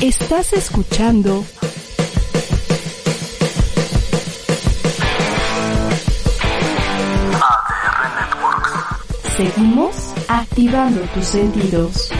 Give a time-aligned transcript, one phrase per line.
[0.00, 1.44] Estás escuchando
[7.34, 8.72] ADR Networks.
[9.36, 9.94] Seguimos
[10.26, 12.10] activando tus sentidos.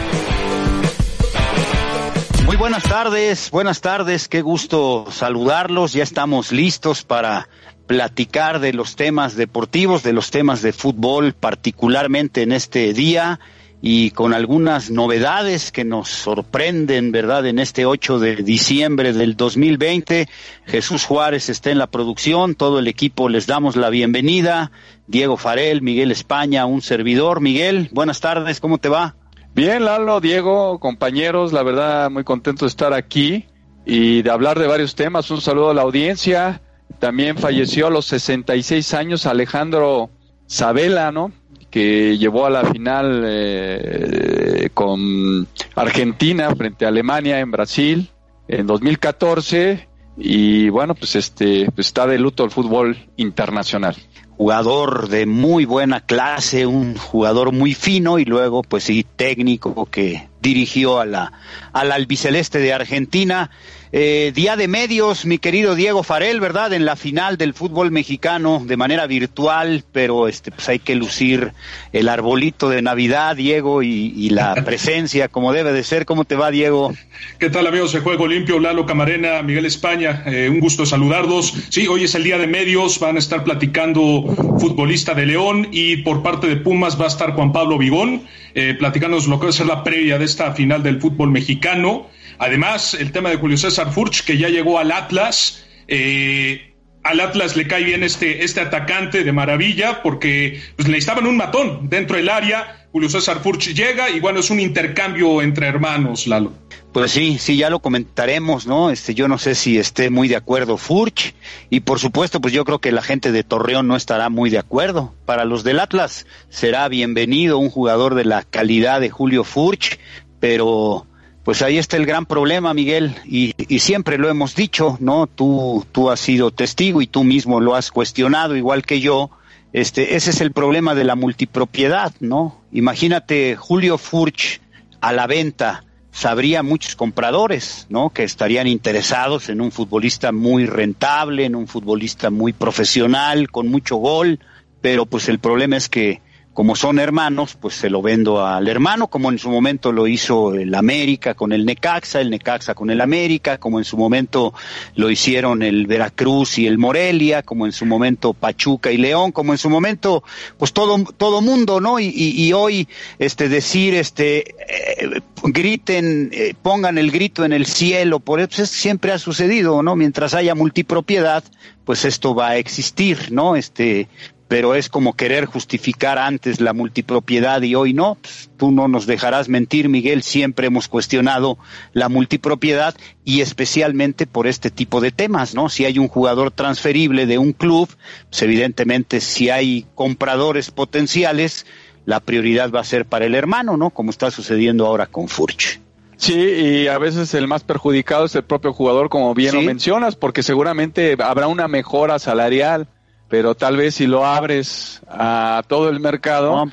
[2.45, 5.93] Muy buenas tardes, buenas tardes, qué gusto saludarlos.
[5.93, 7.49] Ya estamos listos para
[7.87, 13.39] platicar de los temas deportivos, de los temas de fútbol, particularmente en este día
[13.81, 17.47] y con algunas novedades que nos sorprenden, ¿verdad?
[17.47, 20.27] En este 8 de diciembre del 2020,
[20.65, 24.71] Jesús Juárez está en la producción, todo el equipo les damos la bienvenida,
[25.07, 27.41] Diego Farel, Miguel España, un servidor.
[27.41, 29.15] Miguel, buenas tardes, ¿cómo te va?
[29.55, 33.47] Bien, Lalo, Diego, compañeros, la verdad muy contento de estar aquí
[33.85, 35.31] y de hablar de varios temas.
[35.31, 36.61] Un saludo a la audiencia.
[36.99, 40.11] También falleció a los 66 años Alejandro
[40.45, 41.31] Sabela, ¿no?
[41.71, 48.09] Que llevó a la final eh, con Argentina frente a Alemania en Brasil
[48.47, 53.95] en 2014 y bueno pues este pues está de luto el fútbol internacional.
[54.37, 60.27] Jugador de muy buena clase, un jugador muy fino y luego pues sí técnico que
[60.41, 61.31] dirigió a la
[61.73, 63.49] al albiceleste de Argentina
[63.93, 66.71] eh, día de medios, mi querido Diego Farel, ¿verdad?
[66.71, 71.51] En la final del fútbol mexicano de manera virtual, pero este, pues hay que lucir
[71.91, 76.05] el arbolito de Navidad, Diego, y, la presencia como debe de ser.
[76.05, 76.93] ¿Cómo te va, Diego?
[77.37, 78.59] ¿Qué tal, amigos de Juego Limpio?
[78.59, 81.53] Lalo Camarena, Miguel España, eh, un gusto saludarlos.
[81.67, 84.23] Sí, hoy es el día de medios, van a estar platicando
[84.57, 88.21] futbolista de León y por parte de Pumas va a estar Juan Pablo Vigón,
[88.55, 92.07] eh, platicándonos lo que va a ser la previa de esta final del fútbol mexicano.
[92.39, 95.65] Además, el tema de Julio César Furch, que ya llegó al Atlas.
[95.87, 101.37] Eh, al Atlas le cae bien este, este atacante de maravilla porque pues, necesitaban un
[101.37, 102.80] matón dentro del área.
[102.91, 106.51] Julio César Furch llega y bueno, es un intercambio entre hermanos, Lalo.
[106.91, 108.89] Pues sí, sí, ya lo comentaremos, ¿no?
[108.89, 111.33] Este, yo no sé si esté muy de acuerdo Furch
[111.69, 114.57] y por supuesto, pues yo creo que la gente de Torreón no estará muy de
[114.57, 115.13] acuerdo.
[115.25, 119.97] Para los del Atlas será bienvenido un jugador de la calidad de Julio Furch,
[120.41, 121.07] pero
[121.45, 125.27] pues ahí está el gran problema, Miguel, y, y, siempre lo hemos dicho, ¿no?
[125.27, 129.31] Tú, tú has sido testigo y tú mismo lo has cuestionado, igual que yo.
[129.73, 132.60] Este, ese es el problema de la multipropiedad, ¿no?
[132.71, 134.61] Imagínate Julio Furch
[135.01, 138.11] a la venta, sabría muchos compradores, ¿no?
[138.11, 143.97] Que estarían interesados en un futbolista muy rentable, en un futbolista muy profesional, con mucho
[143.97, 144.39] gol,
[144.81, 146.21] pero pues el problema es que
[146.53, 150.53] como son hermanos, pues se lo vendo al hermano, como en su momento lo hizo
[150.53, 154.53] el América con el Necaxa, el Necaxa con el América, como en su momento
[154.95, 159.53] lo hicieron el Veracruz y el Morelia, como en su momento Pachuca y León, como
[159.53, 160.23] en su momento,
[160.57, 161.99] pues todo, todo mundo, ¿no?
[161.99, 162.87] Y, y, hoy,
[163.17, 169.13] este, decir, este, eh, griten, eh, pongan el grito en el cielo, por eso siempre
[169.13, 169.95] ha sucedido, ¿no?
[169.95, 171.45] Mientras haya multipropiedad,
[171.85, 173.55] pues esto va a existir, ¿no?
[173.55, 174.07] Este,
[174.51, 178.17] pero es como querer justificar antes la multipropiedad y hoy no.
[178.21, 181.57] Pues, tú no nos dejarás mentir, Miguel, siempre hemos cuestionado
[181.93, 185.69] la multipropiedad y especialmente por este tipo de temas, ¿no?
[185.69, 187.87] Si hay un jugador transferible de un club,
[188.29, 191.65] pues evidentemente si hay compradores potenciales,
[192.03, 193.91] la prioridad va a ser para el hermano, ¿no?
[193.91, 195.79] Como está sucediendo ahora con Furch.
[196.17, 200.17] Sí, y a veces el más perjudicado es el propio jugador, como bien lo mencionas,
[200.17, 202.89] porque seguramente habrá una mejora salarial
[203.31, 206.67] pero tal vez si lo abres a todo el mercado,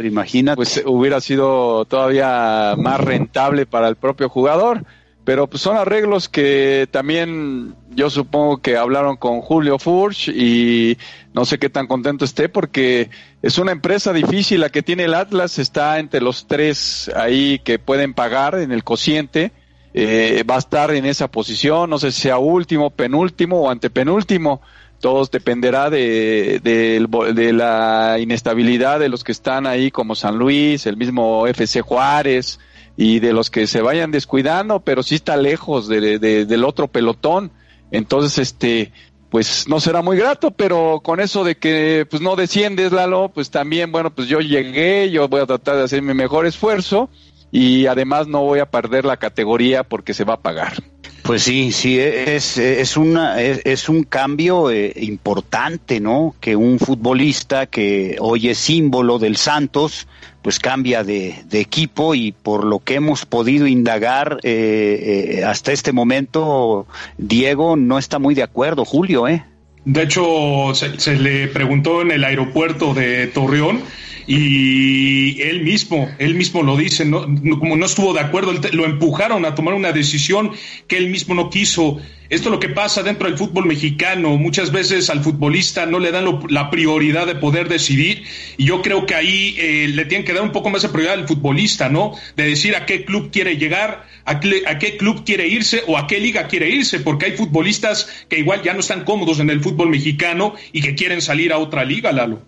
[0.56, 4.84] pues hubiera sido todavía más rentable para el propio jugador.
[5.24, 10.98] Pero pues son arreglos que también yo supongo que hablaron con Julio Furch y
[11.32, 13.08] no sé qué tan contento esté porque
[13.40, 17.78] es una empresa difícil la que tiene el Atlas, está entre los tres ahí que
[17.78, 19.52] pueden pagar en el cociente.
[19.94, 24.60] Eh, va a estar en esa posición, no sé si sea último, penúltimo o antepenúltimo
[25.00, 30.96] todo dependerá de, de, la inestabilidad de los que están ahí como San Luis, el
[30.96, 32.58] mismo FC Juárez
[32.96, 37.52] y de los que se vayan descuidando, pero sí está lejos de, del otro pelotón.
[37.92, 38.92] Entonces, este,
[39.30, 43.50] pues no será muy grato, pero con eso de que pues no desciendes, Lalo, pues
[43.50, 47.08] también, bueno, pues yo llegué, yo voy a tratar de hacer mi mejor esfuerzo
[47.50, 50.82] y además no voy a perder la categoría porque se va a pagar.
[51.28, 56.34] Pues sí, sí, es, es, una, es, un cambio importante, ¿no?
[56.40, 60.08] Que un futbolista que hoy es símbolo del Santos,
[60.40, 65.92] pues cambia de, equipo y por lo que hemos podido indagar eh, eh, hasta este
[65.92, 66.86] momento,
[67.18, 69.44] Diego no está muy de acuerdo, Julio, ¿eh?
[69.84, 73.82] De hecho, se le preguntó en el aeropuerto de Torreón
[74.28, 77.22] y él mismo, él mismo lo dice, no,
[77.58, 80.52] como no estuvo de acuerdo, lo empujaron a tomar una decisión
[80.86, 81.96] que él mismo no quiso.
[82.28, 84.36] Esto es lo que pasa dentro del fútbol mexicano.
[84.36, 88.24] Muchas veces al futbolista no le dan la prioridad de poder decidir
[88.58, 91.14] y yo creo que ahí eh, le tienen que dar un poco más de prioridad
[91.14, 92.12] al futbolista, ¿no?
[92.36, 95.96] De decir a qué club quiere llegar, a qué, a qué club quiere irse o
[95.96, 99.48] a qué liga quiere irse, porque hay futbolistas que igual ya no están cómodos en
[99.48, 102.42] el fútbol mexicano y que quieren salir a otra liga, Lalo.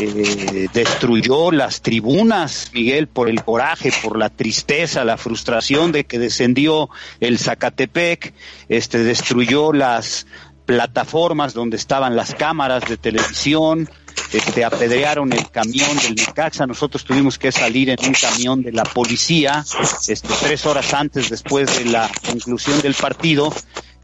[0.00, 6.20] eh, destruyó las tribunas, Miguel, por el coraje, por la tristeza, la frustración de que
[6.20, 6.88] descendió
[7.18, 8.32] el Zacatepec,
[8.68, 10.28] este destruyó las
[10.66, 13.88] plataformas donde estaban las cámaras de televisión,
[14.32, 18.84] este, apedrearon el camión del Necaxa, nosotros tuvimos que salir en un camión de la
[18.84, 19.64] policía,
[20.06, 23.52] este, tres horas antes después de la conclusión del partido,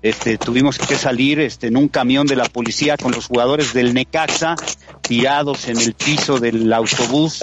[0.05, 3.95] este, tuvimos que salir este, en un camión de la policía con los jugadores del
[3.95, 4.55] Necaxa
[5.01, 7.43] tirados en el piso del autobús,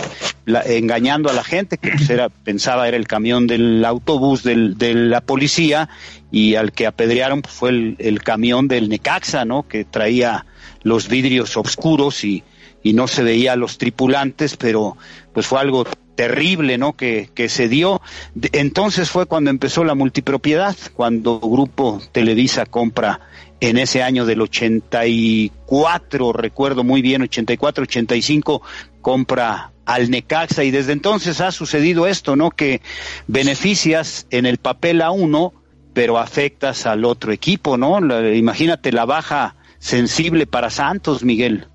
[0.65, 4.93] engañando a la gente que pues, era, pensaba era el camión del autobús del, de
[4.93, 5.89] la policía
[6.31, 9.67] y al que apedrearon pues, fue el, el, camión del Necaxa, ¿no?
[9.67, 10.45] Que traía
[10.83, 12.43] los vidrios oscuros y,
[12.83, 14.97] y no se veía a los tripulantes, pero
[15.33, 15.85] pues fue algo
[16.15, 16.93] terrible, ¿no?
[16.93, 18.01] Que, que se dio.
[18.51, 23.21] Entonces fue cuando empezó la multipropiedad, cuando Grupo Televisa compra
[23.59, 28.61] en ese año del 84, recuerdo muy bien, 84, 85,
[29.01, 32.49] compra al Necaxa y desde entonces ha sucedido esto, ¿no?
[32.51, 32.81] Que
[33.27, 35.53] beneficias en el papel a uno,
[35.93, 37.99] pero afectas al otro equipo, ¿no?
[38.33, 41.67] imagínate la baja sensible para Santos, Miguel.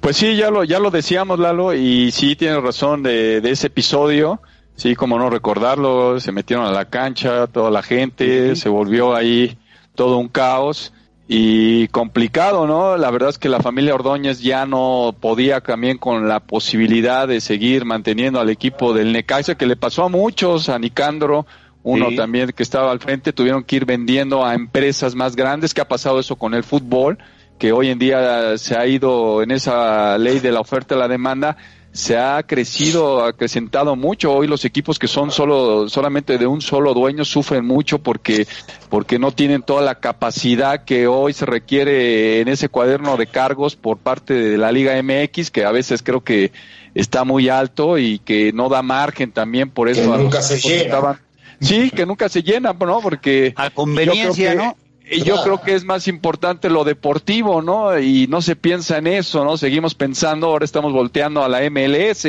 [0.00, 3.68] Pues sí, ya lo, ya lo decíamos, Lalo, y sí tienes razón de, de ese
[3.68, 4.40] episodio.
[4.76, 9.58] Sí, como no recordarlo, se metieron a la cancha, toda la gente, se volvió ahí
[9.94, 10.94] todo un caos
[11.28, 12.96] y complicado, ¿no?
[12.96, 17.40] La verdad es que la familia Ordóñez ya no podía también con la posibilidad de
[17.40, 21.46] seguir manteniendo al equipo del Necaxa, que le pasó a muchos, a Nicandro,
[21.82, 25.80] uno también que estaba al frente, tuvieron que ir vendiendo a empresas más grandes, que
[25.80, 27.18] ha pasado eso con el fútbol,
[27.60, 31.08] que hoy en día se ha ido en esa ley de la oferta y la
[31.08, 31.58] demanda,
[31.92, 34.32] se ha crecido, acrecentado mucho.
[34.32, 38.46] Hoy los equipos que son solo, solamente de un solo dueño sufren mucho porque,
[38.88, 43.76] porque no tienen toda la capacidad que hoy se requiere en ese cuaderno de cargos
[43.76, 46.52] por parte de la Liga MX, que a veces creo que
[46.94, 50.16] está muy alto y que no da margen también por eso.
[50.16, 51.20] nunca se llena.
[51.60, 53.00] Sí, que nunca se llena, ¿no?
[53.02, 53.52] Porque.
[53.54, 54.76] A conveniencia, ¿no?
[55.10, 57.98] Yo creo que es más importante lo deportivo, ¿no?
[57.98, 59.56] Y no se piensa en eso, ¿no?
[59.56, 62.26] Seguimos pensando, ahora estamos volteando a la MLS,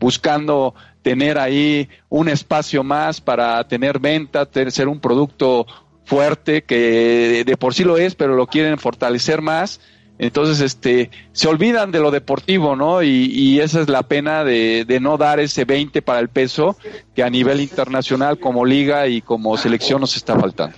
[0.00, 5.66] buscando tener ahí un espacio más para tener venta, ser un producto
[6.04, 9.80] fuerte, que de por sí lo es, pero lo quieren fortalecer más.
[10.18, 13.02] Entonces, este, se olvidan de lo deportivo, ¿no?
[13.02, 16.76] Y, esa es la pena de, no dar ese 20 para el peso
[17.14, 20.76] que a nivel internacional como liga y como selección nos está faltando.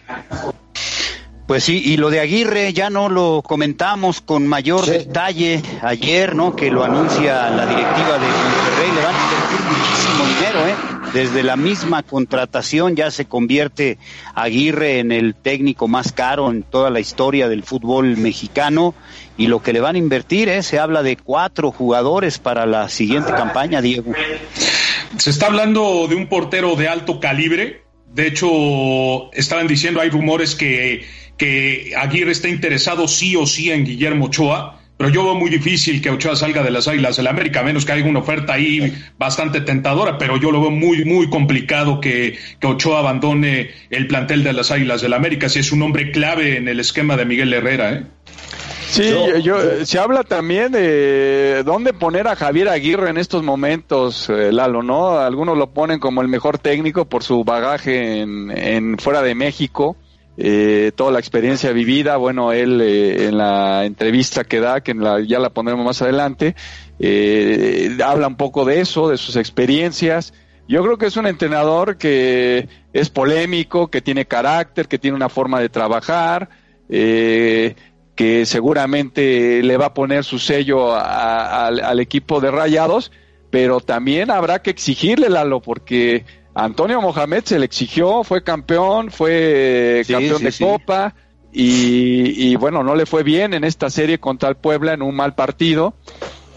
[1.46, 4.90] Pues sí, y lo de Aguirre ya no lo comentamos con mayor sí.
[4.90, 6.56] detalle ayer, ¿no?
[6.56, 10.96] Que lo anuncia la directiva de Monterrey, le van a invertir muchísimo dinero, ¿eh?
[11.12, 13.96] Desde la misma contratación ya se convierte
[14.34, 18.94] Aguirre en el técnico más caro en toda la historia del fútbol mexicano
[19.36, 20.64] y lo que le van a invertir, ¿eh?
[20.64, 24.12] Se habla de cuatro jugadores para la siguiente campaña, Diego.
[25.16, 27.85] Se está hablando de un portero de alto calibre.
[28.12, 31.04] De hecho, estaban diciendo, hay rumores que
[31.36, 36.00] que Aguirre está interesado sí o sí en Guillermo Ochoa, pero yo veo muy difícil
[36.00, 38.94] que Ochoa salga de las Águilas del América, a menos que haya una oferta ahí
[39.18, 44.42] bastante tentadora, pero yo lo veo muy, muy complicado que, que Ochoa abandone el plantel
[44.42, 47.52] de las Águilas del América, si es un hombre clave en el esquema de Miguel
[47.52, 47.92] Herrera.
[47.92, 48.04] ¿eh?
[48.88, 54.30] Sí, yo, yo, se habla también de dónde poner a Javier Aguirre en estos momentos,
[54.30, 55.18] eh, Lalo, ¿no?
[55.18, 59.96] Algunos lo ponen como el mejor técnico por su bagaje en, en fuera de México
[60.38, 62.16] eh, toda la experiencia vivida.
[62.16, 66.54] Bueno, él eh, en la entrevista que da, que la, ya la pondremos más adelante,
[66.98, 70.34] eh, habla un poco de eso, de sus experiencias.
[70.68, 75.28] Yo creo que es un entrenador que es polémico, que tiene carácter, que tiene una
[75.28, 76.48] forma de trabajar,
[76.88, 77.76] eh,
[78.16, 83.12] que seguramente le va a poner su sello al equipo de Rayados,
[83.50, 90.02] pero también habrá que exigirle, Lalo, porque Antonio Mohamed se le exigió, fue campeón, fue
[90.08, 91.14] campeón de Copa
[91.52, 95.34] y, bueno, no le fue bien en esta serie contra el Puebla en un mal
[95.34, 95.94] partido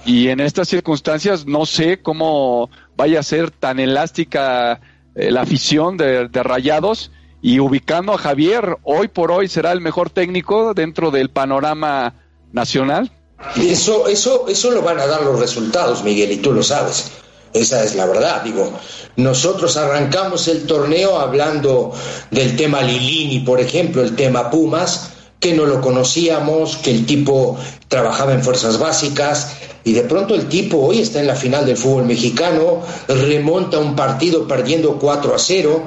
[0.05, 4.79] y en estas circunstancias no sé cómo vaya a ser tan elástica
[5.15, 7.11] eh, la afición de, de Rayados
[7.41, 12.15] y ubicando a Javier, hoy por hoy será el mejor técnico dentro del panorama
[12.51, 13.11] nacional.
[13.55, 17.11] Eso, eso, eso lo van a dar los resultados, Miguel, y tú lo sabes.
[17.53, 18.71] Esa es la verdad, digo.
[19.15, 21.93] Nosotros arrancamos el torneo hablando
[22.31, 27.57] del tema Lilini, por ejemplo, el tema Pumas, que no lo conocíamos, que el tipo
[27.87, 31.77] trabajaba en fuerzas básicas y de pronto el tipo hoy está en la final del
[31.77, 35.83] fútbol mexicano, remonta un partido perdiendo 4 a 0.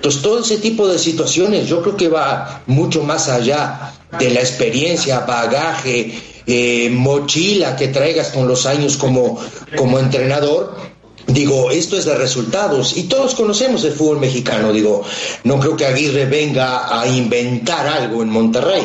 [0.00, 4.40] Entonces todo ese tipo de situaciones yo creo que va mucho más allá de la
[4.40, 6.14] experiencia, bagaje,
[6.46, 9.38] eh, mochila que traigas con los años como,
[9.76, 10.74] como entrenador
[11.26, 14.72] Digo, esto es de resultados y todos conocemos el fútbol mexicano.
[14.72, 15.04] Digo,
[15.44, 18.82] no creo que Aguirre venga a inventar algo en Monterrey.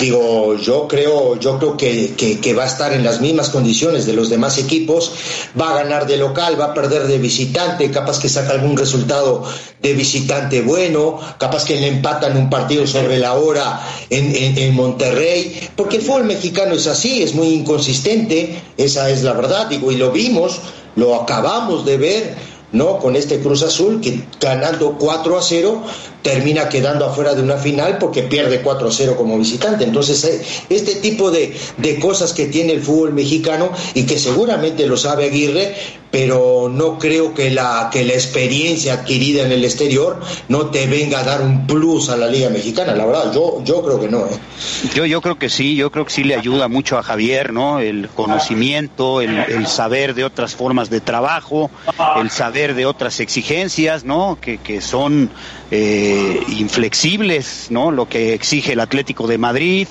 [0.00, 4.12] Digo, yo creo, yo creo que, que, va a estar en las mismas condiciones de
[4.12, 5.12] los demás equipos,
[5.58, 9.44] va a ganar de local, va a perder de visitante, capaz que saca algún resultado
[9.80, 13.80] de visitante bueno, capaz que le empatan un partido sobre la hora
[14.10, 19.22] en, en, en Monterrey, porque el fútbol mexicano es así, es muy inconsistente, esa es
[19.22, 20.58] la verdad, digo, y lo vimos,
[20.96, 22.34] lo acabamos de ver,
[22.72, 22.98] ¿no?
[22.98, 25.82] Con este Cruz Azul que ganando 4 a 0
[26.22, 29.84] termina quedando afuera de una final porque pierde 4 a 0 como visitante.
[29.84, 34.86] Entonces, eh, este tipo de, de cosas que tiene el fútbol mexicano y que seguramente
[34.86, 35.74] lo sabe Aguirre,
[36.10, 41.20] pero no creo que la, que la experiencia adquirida en el exterior no te venga
[41.20, 44.26] a dar un plus a la Liga Mexicana, la verdad, yo, yo creo que no.
[44.26, 44.38] ¿eh?
[44.94, 47.80] Yo, yo creo que sí, yo creo que sí le ayuda mucho a Javier, ¿no?
[47.80, 51.70] El conocimiento, el, el saber de otras formas de trabajo,
[52.16, 54.38] el saber de otras exigencias, ¿no?
[54.40, 55.30] Que, que son
[55.70, 57.90] eh, inflexibles, ¿no?
[57.90, 59.86] Lo que exige el Atlético de Madrid,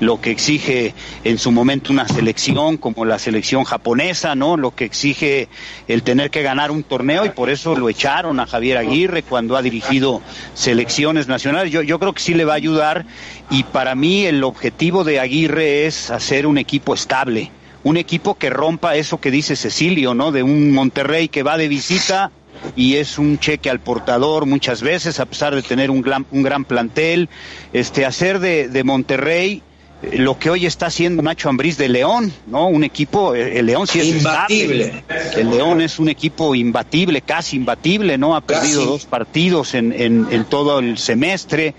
[0.00, 4.56] lo que exige en su momento una selección como la selección japonesa, ¿no?
[4.56, 5.48] Lo que exige
[5.86, 9.56] el tener que ganar un torneo y por eso lo echaron a Javier Aguirre cuando
[9.56, 10.22] ha dirigido
[10.54, 11.72] selecciones nacionales.
[11.72, 13.04] Yo, yo creo que sí le va a ayudar
[13.50, 17.50] y para mí el objetivo de Aguirre es hacer un equipo estable
[17.84, 20.32] un equipo que rompa eso que dice Cecilio, ¿no?
[20.32, 22.32] De un Monterrey que va de visita
[22.76, 26.42] y es un cheque al portador muchas veces, a pesar de tener un gran, un
[26.42, 27.28] gran plantel.
[27.72, 29.62] Este, hacer de, de Monterrey
[30.02, 32.68] eh, lo que hoy está haciendo Nacho Ambriz de León, ¿no?
[32.68, 35.04] Un equipo, eh, el León sí es imbatible.
[35.36, 38.36] El León es un equipo imbatible, casi imbatible, ¿no?
[38.36, 41.74] Ha perdido dos partidos en, en, en, todo el semestre.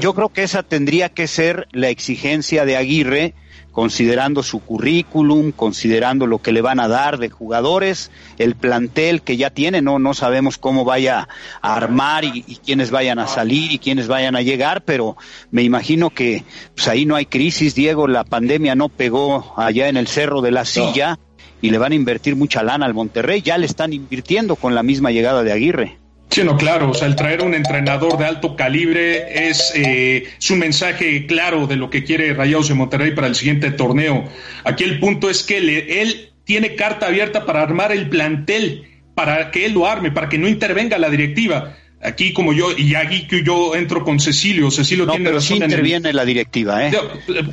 [0.00, 3.34] Yo creo que esa tendría que ser la exigencia de Aguirre
[3.74, 9.36] considerando su currículum, considerando lo que le van a dar de jugadores, el plantel que
[9.36, 11.28] ya tiene, no, no sabemos cómo vaya
[11.60, 15.16] a armar y, y quiénes vayan a salir y quiénes vayan a llegar, pero
[15.50, 16.44] me imagino que
[16.76, 20.52] pues ahí no hay crisis, Diego, la pandemia no pegó allá en el Cerro de
[20.52, 21.38] la Silla no.
[21.60, 24.84] y le van a invertir mucha lana al Monterrey, ya le están invirtiendo con la
[24.84, 26.03] misma llegada de Aguirre.
[26.34, 30.24] Sí, no, claro, o sea, el traer un entrenador de alto calibre es, eh,
[30.56, 34.24] mensaje claro de lo que quiere Rayados de Monterrey para el siguiente torneo.
[34.64, 38.82] Aquí el punto es que él tiene carta abierta para armar el plantel,
[39.14, 41.76] para que él lo arme, para que no intervenga la directiva.
[42.04, 45.56] Aquí como yo, y aquí que yo entro con Cecilio, Cecilio no, tiene pero razón.
[45.56, 46.16] Sí interviene en el...
[46.16, 46.92] la directiva, ¿eh?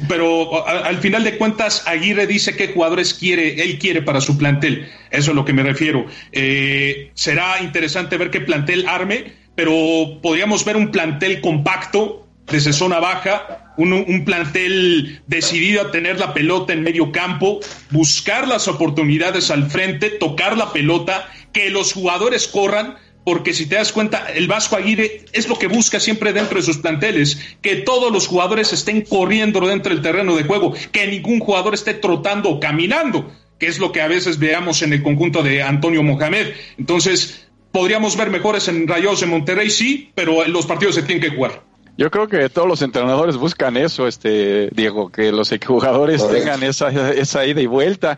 [0.10, 4.38] Pero a, al final de cuentas, Aguirre dice qué jugadores quiere, él quiere para su
[4.38, 4.90] plantel.
[5.10, 6.06] Eso es lo que me refiero.
[6.34, 13.00] Eh, será interesante ver qué plantel arme, pero podríamos ver un plantel compacto desde zona
[13.00, 19.50] baja, un, un, plantel decidido a tener la pelota en medio campo, buscar las oportunidades
[19.50, 24.48] al frente, tocar la pelota, que los jugadores corran, porque si te das cuenta, el
[24.48, 28.74] Vasco Aguirre es lo que busca siempre dentro de sus planteles, que todos los jugadores
[28.74, 33.68] estén corriendo dentro del terreno de juego, que ningún jugador esté trotando o caminando, que
[33.68, 36.48] es lo que a veces veamos en el conjunto de Antonio Mohamed.
[36.78, 41.36] Entonces, podríamos ver mejores en Rayos en Monterrey, sí, pero los partidos se tienen que
[41.36, 41.71] jugar.
[42.02, 46.44] Yo creo que todos los entrenadores buscan eso, este Diego, que los jugadores Correcto.
[46.44, 48.18] tengan esa, esa ida y vuelta.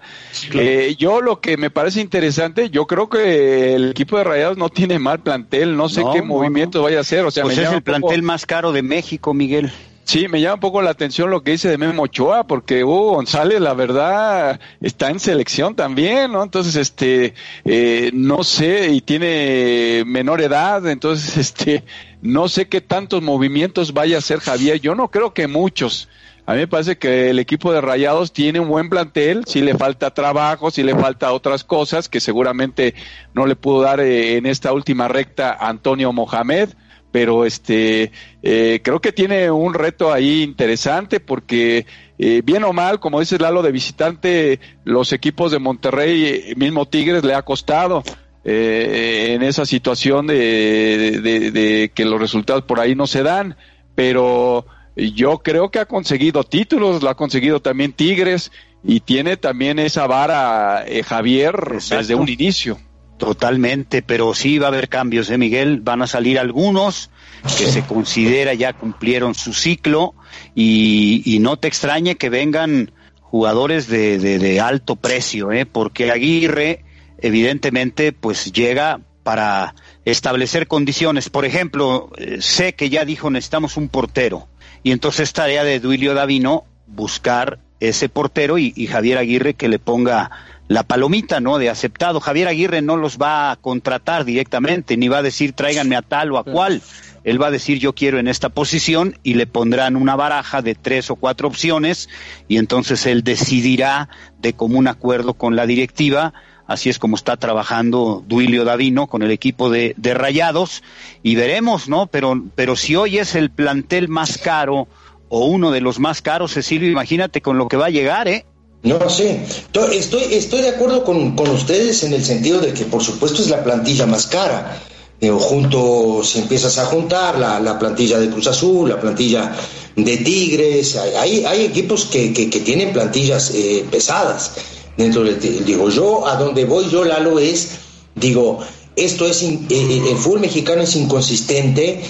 [0.49, 0.65] Claro.
[0.65, 4.69] eh, yo lo que me parece interesante, yo creo que el equipo de Rayados no
[4.69, 6.85] tiene mal plantel, no sé no, qué no, movimiento no.
[6.85, 7.25] vaya a hacer.
[7.25, 7.83] O sea, pues me es el poco...
[7.83, 9.69] plantel más caro de México, Miguel.
[10.05, 13.15] Sí, me llama un poco la atención lo que dice de Memo Ochoa, porque Hugo
[13.15, 16.43] González, la verdad, está en selección también, ¿no?
[16.43, 21.83] Entonces, este, eh, no sé, y tiene menor edad, entonces, este,
[22.21, 24.79] no sé qué tantos movimientos vaya a hacer Javier.
[24.81, 26.09] Yo no creo que muchos.
[26.45, 29.77] A mí me parece que el equipo de Rayados tiene un buen plantel, si le
[29.77, 32.93] falta trabajo, si le falta otras cosas que seguramente
[33.33, 36.69] no le pudo dar eh, en esta última recta Antonio Mohamed,
[37.13, 41.85] pero este eh, creo que tiene un reto ahí interesante porque
[42.17, 47.23] eh, bien o mal, como dice Lalo de visitante, los equipos de Monterrey, mismo Tigres
[47.23, 48.03] le ha costado.
[48.43, 53.55] en esa situación de, de que los resultados por ahí no se dan,
[53.95, 58.51] pero yo creo que ha conseguido títulos, lo ha conseguido también Tigres
[58.83, 61.55] y tiene también esa vara eh, Javier
[61.89, 62.77] desde un inicio.
[63.23, 65.79] Totalmente, pero sí va a haber cambios, ¿eh, Miguel?
[65.79, 67.09] Van a salir algunos
[67.57, 70.13] que se considera ya cumplieron su ciclo
[70.55, 75.65] y, no te extrañe que vengan jugadores de, alto precio, ¿eh?
[75.65, 76.83] Porque Aguirre
[77.17, 81.29] evidentemente pues llega para establecer condiciones.
[81.29, 84.49] Por ejemplo, eh, sé que ya dijo necesitamos un portero
[84.83, 90.29] y entonces tarea de Duilio Davino buscar ese portero y, Javier Aguirre que le ponga
[90.67, 91.57] la palomita, ¿no?
[91.57, 92.19] De aceptado.
[92.19, 96.31] Javier Aguirre no los va a contratar directamente, ni va a decir tráiganme a tal
[96.31, 96.81] o a cual.
[97.23, 100.75] Él va a decir yo quiero en esta posición y le pondrán una baraja de
[100.75, 102.09] tres o cuatro opciones
[102.47, 106.33] y entonces él decidirá de común acuerdo con la directiva
[106.65, 110.81] Así es como está trabajando Duilio Davino con el equipo de, Rayados
[111.21, 112.07] y veremos, ¿no?
[112.07, 114.87] Pero, pero si hoy es el plantel más caro
[115.27, 118.45] o uno de los más caros, Cecilio, imagínate con lo que va a llegar, ¿eh?
[118.83, 119.45] No sé,
[119.93, 123.63] estoy, estoy de acuerdo con, ustedes en el sentido de que por supuesto es la
[123.63, 124.81] plantilla más cara.
[125.21, 129.55] Eh, junto, si empiezas a juntar la, plantilla de Cruz Azul, la plantilla
[129.95, 134.51] de Tigres, hay, hay equipos que, tienen plantillas eh, pesadas
[134.97, 137.69] dentro del digo yo a donde voy yo Lalo es
[138.15, 138.59] digo
[138.95, 142.01] esto es eh, eh, el fútbol mexicano es inconsistente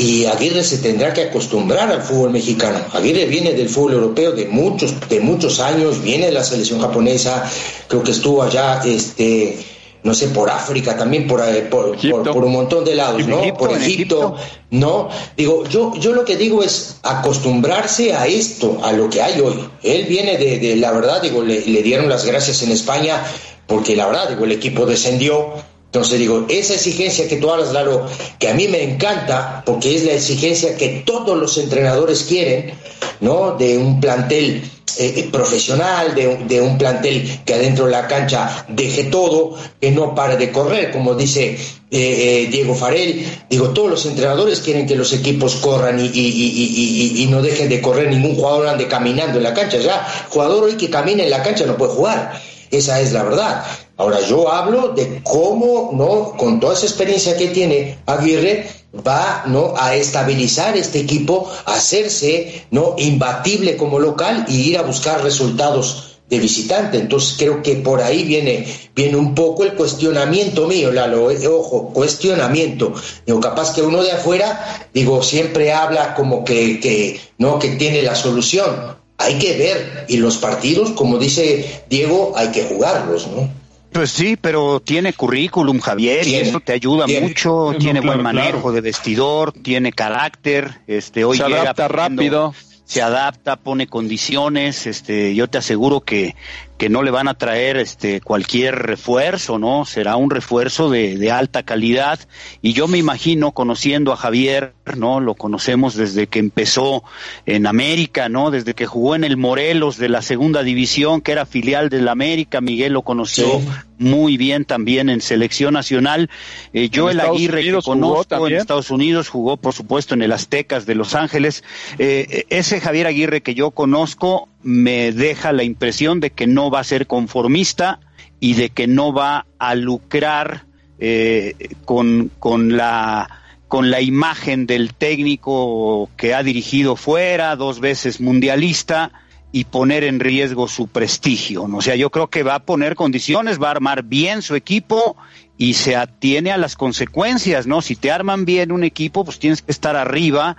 [0.00, 2.78] y Aguirre se tendrá que acostumbrar al fútbol mexicano.
[2.94, 7.44] Aguirre viene del fútbol europeo de muchos de muchos años, viene de la selección japonesa,
[7.86, 9.58] creo que estuvo allá este
[10.02, 13.42] no sé, por África, también por, eh, por, por, un montón de lados, ¿no?
[13.58, 14.34] por Egipto,
[14.70, 15.10] ¿no?
[15.36, 19.68] Digo, yo, yo lo que digo es acostumbrarse a esto, a lo que hay hoy.
[19.82, 23.22] Él viene de, de la verdad, digo, le, le, dieron las gracias en España,
[23.66, 25.52] porque la verdad, digo, el equipo descendió.
[25.92, 28.06] Entonces digo, esa exigencia que tú hablas, Lalo,
[28.38, 32.74] que a mí me encanta, porque es la exigencia que todos los entrenadores quieren,
[33.18, 33.56] ¿no?
[33.56, 34.62] De un plantel
[34.98, 40.14] eh, eh, profesional, de, un plantel que adentro de la cancha deje todo, que no
[40.14, 41.58] pare de correr, como dice
[41.90, 43.26] eh, Diego Farel.
[43.48, 48.36] Digo, todos los entrenadores quieren que los equipos corran y, no dejen de correr, ningún
[48.36, 49.78] jugador ande caminando en la cancha.
[49.78, 52.40] Ya, jugador hoy que camina en la cancha no puede jugar.
[52.70, 53.64] Esa es la verdad.
[54.00, 56.34] Ahora yo hablo de cómo, ¿no?
[56.34, 58.66] Con toda esa experiencia que tiene Aguirre,
[59.06, 59.74] va ¿no?
[59.76, 62.94] a estabilizar este equipo, a hacerse ¿no?
[62.96, 66.96] imbatible como local y ir a buscar resultados de visitante.
[66.96, 71.90] Entonces creo que por ahí viene, viene un poco el cuestionamiento mío, Lalo, eh, ojo,
[71.92, 72.94] cuestionamiento.
[73.26, 77.58] Digo, capaz que uno de afuera, digo, siempre habla como que, que, ¿no?
[77.58, 78.98] que tiene la solución.
[79.18, 83.59] Hay que ver, y los partidos, como dice Diego, hay que jugarlos, ¿no?
[83.92, 87.74] Pues sí, pero tiene currículum, Javier, y eso te ayuda mucho.
[87.78, 90.80] Tiene buen manejo de vestidor, tiene carácter.
[90.86, 92.54] Este, hoy se adapta rápido.
[92.84, 94.86] Se adapta, pone condiciones.
[94.86, 96.34] Este, yo te aseguro que
[96.80, 99.84] que no le van a traer este cualquier refuerzo, ¿no?
[99.84, 102.18] Será un refuerzo de, de, alta calidad
[102.62, 105.20] y yo me imagino conociendo a Javier, ¿no?
[105.20, 107.04] Lo conocemos desde que empezó
[107.44, 108.50] en América, ¿no?
[108.50, 112.62] Desde que jugó en el Morelos de la segunda división, que era filial del América,
[112.62, 113.60] Miguel lo conoció
[114.00, 116.30] muy bien también en selección nacional.
[116.72, 120.86] Eh, yo el Aguirre que conozco en Estados Unidos jugó por supuesto en el Aztecas
[120.86, 121.62] de Los Ángeles.
[121.98, 126.80] Eh, ese Javier Aguirre que yo conozco me deja la impresión de que no va
[126.80, 128.00] a ser conformista
[128.40, 130.64] y de que no va a lucrar
[130.98, 138.20] eh, con, con, la, con la imagen del técnico que ha dirigido fuera, dos veces
[138.20, 139.12] mundialista,
[139.52, 141.64] y poner en riesgo su prestigio.
[141.64, 145.16] O sea, yo creo que va a poner condiciones, va a armar bien su equipo
[145.58, 147.82] y se atiene a las consecuencias, ¿no?
[147.82, 150.56] Si te arman bien un equipo, pues tienes que estar arriba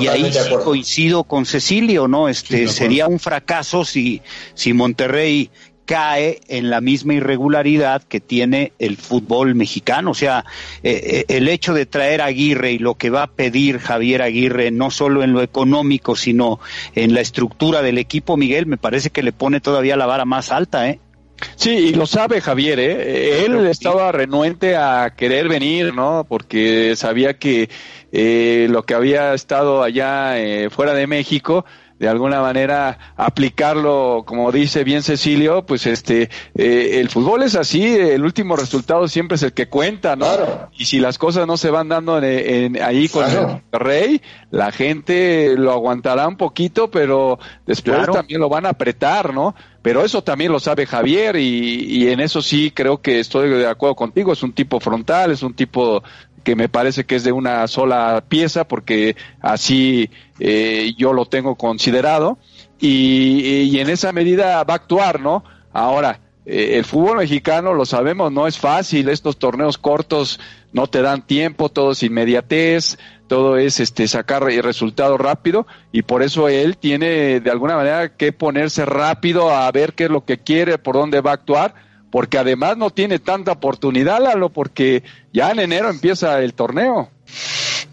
[0.00, 2.28] y ahí sí coincido con Cecilio, ¿no?
[2.28, 4.22] Este sería un fracaso si
[4.54, 5.50] si Monterrey
[5.84, 10.10] cae en la misma irregularidad que tiene el fútbol mexicano.
[10.10, 10.44] O sea,
[10.82, 14.22] eh, eh, el hecho de traer a Aguirre y lo que va a pedir Javier
[14.22, 16.60] Aguirre, no solo en lo económico, sino
[16.94, 20.50] en la estructura del equipo, Miguel, me parece que le pone todavía la vara más
[20.50, 21.00] alta, ¿eh?
[21.56, 23.44] Sí, y lo sabe Javier, ¿eh?
[23.44, 26.24] Él estaba renuente a querer venir, ¿no?
[26.28, 27.68] Porque sabía que
[28.12, 31.64] eh, lo que había estado allá eh, fuera de México
[31.98, 37.84] de alguna manera aplicarlo, como dice bien Cecilio, pues este, eh, el fútbol es así,
[37.84, 40.26] el último resultado siempre es el que cuenta, ¿no?
[40.76, 45.54] Y si las cosas no se van dando en, ahí con el rey, la gente
[45.56, 49.54] lo aguantará un poquito, pero después también lo van a apretar, ¿no?
[49.80, 53.66] Pero eso también lo sabe Javier y, y en eso sí creo que estoy de
[53.66, 56.02] acuerdo contigo, es un tipo frontal, es un tipo
[56.44, 61.56] que me parece que es de una sola pieza porque así eh, yo lo tengo
[61.56, 62.38] considerado
[62.78, 65.42] y, en esa medida va a actuar, ¿no?
[65.72, 70.38] Ahora, eh, el fútbol mexicano, lo sabemos, no es fácil, estos torneos cortos
[70.72, 76.22] no te dan tiempo, todo es inmediatez, todo es este sacar resultado rápido y por
[76.22, 80.38] eso él tiene de alguna manera que ponerse rápido a ver qué es lo que
[80.38, 81.74] quiere, por dónde va a actuar
[82.14, 87.10] porque además no tiene tanta oportunidad, Lalo, porque ya en enero empieza el torneo.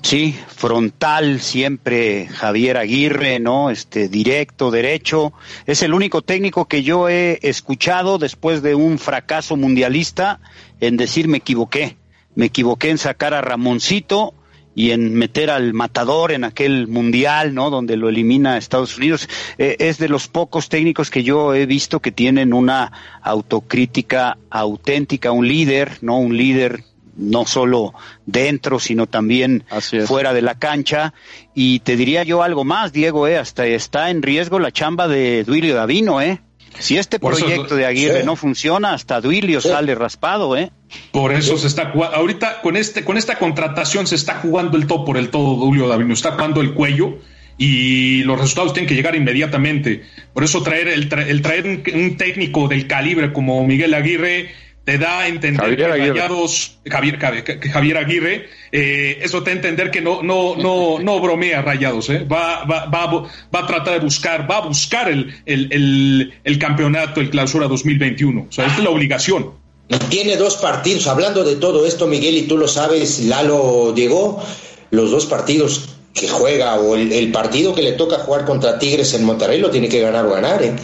[0.04, 3.72] Sí, frontal siempre Javier Aguirre, ¿no?
[3.72, 5.34] Este directo, derecho.
[5.66, 10.40] Es el único técnico que yo he escuchado después de un fracaso mundialista
[10.80, 11.98] en decir me equivoqué.
[12.36, 14.36] Me equivoqué en sacar a Ramoncito
[14.82, 17.70] y en meter al matador en aquel mundial, ¿no?
[17.70, 19.30] Donde lo elimina Estados Unidos.
[19.60, 22.92] Eh, es de los pocos técnicos que yo he visto que tienen una
[23.22, 26.18] autocrítica auténtica, un líder, ¿no?
[26.18, 26.84] Un líder
[27.16, 27.94] no solo
[28.26, 29.66] dentro, sino también
[30.08, 31.14] fuera de la cancha.
[31.54, 33.38] Y te diría yo algo más, Diego, ¿eh?
[33.38, 36.42] Hasta está en riesgo la chamba de Duilio Davino, ¿eh?
[36.80, 40.72] Si este proyecto de Aguirre no funciona, hasta Duilio sale raspado, ¿eh?
[41.12, 42.18] Por eso se está jugando.
[42.18, 45.88] Ahorita con este, con esta contratación se está jugando el todo por el todo, Julio
[45.88, 46.14] Davino.
[46.14, 47.18] Está jugando el cuello
[47.58, 50.04] y los resultados tienen que llegar inmediatamente.
[50.34, 54.50] Por eso traer el, traer un, técnico del calibre como Miguel Aguirre
[54.84, 59.92] te da a entender que Rayados, Javier, Javier Aguirre, eh, eso te da a entender
[59.92, 62.26] que no, no, no, no bromea Rayados, eh.
[62.26, 66.58] va, va, va, va, a tratar de buscar, va a buscar el, el, el, el
[66.58, 68.48] campeonato, el clausura 2021.
[68.50, 69.61] O sea, esta es la obligación.
[70.10, 71.08] Tiene dos partidos.
[71.08, 74.42] Hablando de todo esto, Miguel, y tú lo sabes, Lalo llegó,
[74.90, 75.82] los dos partidos
[76.14, 79.88] que juega o el, partido que le toca jugar contra Tigres en Monterrey lo tiene
[79.88, 80.76] que ganar o ganar, ¿eh?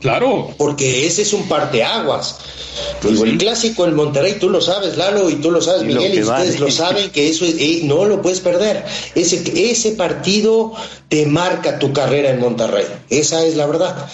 [0.00, 0.54] Claro.
[0.56, 2.38] Porque ese es un parteaguas.
[3.00, 6.22] Pues el clásico en Monterrey, tú lo sabes, Lalo, y tú lo sabes, Miguel, y
[6.22, 8.84] ustedes lo saben, que eso eh, no lo puedes perder.
[9.14, 10.72] Ese, ese partido
[11.08, 12.84] te marca tu carrera en Monterrey.
[13.08, 14.08] Esa es la verdad.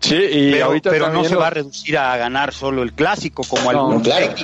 [0.00, 3.44] Sí, y pero, ahorita pero no se va a reducir a ganar solo el clásico
[3.44, 4.34] como no, algún claro.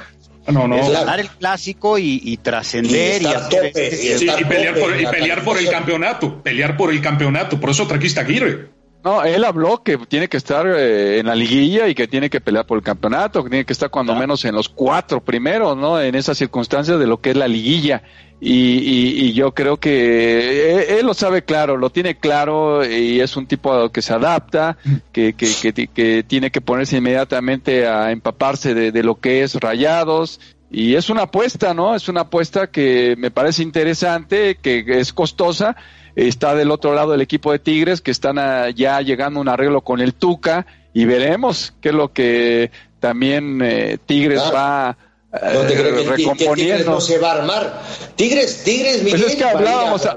[0.47, 0.77] No, no.
[0.77, 6.43] Es ganar el clásico y, trascender y, y, pelear por, y pelear por el campeonato,
[6.43, 7.59] pelear por el campeonato.
[7.59, 8.74] Por eso trajiste a Aguirre.
[9.05, 12.41] No, él habló que tiene que estar eh, en la liguilla y que tiene que
[12.41, 16.01] pelear por el campeonato, que tiene que estar cuando menos en los cuatro primeros, ¿no?
[16.01, 18.03] En esas circunstancias de lo que es la liguilla.
[18.41, 23.37] Y, y, yo creo que eh, él, lo sabe claro, lo tiene claro y es
[23.37, 24.79] un tipo que se adapta,
[25.13, 29.55] que, que, que, que tiene que ponerse inmediatamente a empaparse de, de, lo que es
[29.55, 30.41] rayados.
[30.71, 31.95] Y es una apuesta, ¿no?
[31.95, 35.77] Es una apuesta que me parece interesante, que es costosa.
[36.17, 38.37] Está del otro lado el equipo de Tigres, que están
[38.75, 43.61] ya llegando a un arreglo con el Tuca y veremos qué es lo que también
[43.63, 44.97] eh, Tigres va
[45.43, 47.83] no te creo que, Tigres no se va a armar.
[48.15, 49.21] Tigres, Tigres, Miguel.
[49.21, 50.09] Pues es que hablábamos,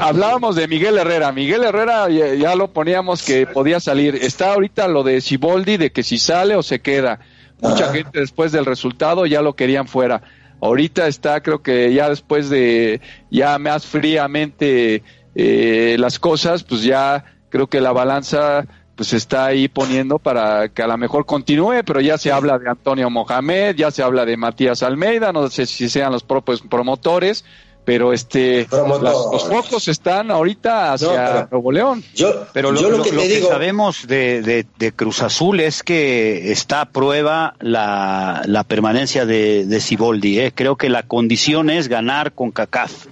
[0.00, 1.30] hablábamos de Miguel Herrera.
[1.30, 4.16] Miguel Herrera ya, lo poníamos que podía salir.
[4.16, 7.20] Está ahorita lo de Siboldi, de que si sale o se queda.
[7.60, 10.22] Mucha gente después del resultado ya lo querían fuera.
[10.60, 15.02] Ahorita está, creo que ya después de, ya más fríamente
[15.34, 18.66] eh, las cosas, pues ya creo que la balanza
[18.96, 22.70] pues está ahí poniendo para que a lo mejor continúe, pero ya se habla de
[22.70, 27.44] Antonio Mohamed, ya se habla de Matías Almeida, no sé si sean los propios promotores,
[27.84, 32.02] pero este los focos están ahorita hacia Nuevo León.
[32.14, 38.42] Yo, pero lo, que, sabemos de, de, Cruz Azul es que está a prueba la,
[38.46, 40.40] la permanencia de, de Ciboldi.
[40.40, 40.52] ¿eh?
[40.54, 43.06] Creo que la condición es ganar con CACAF.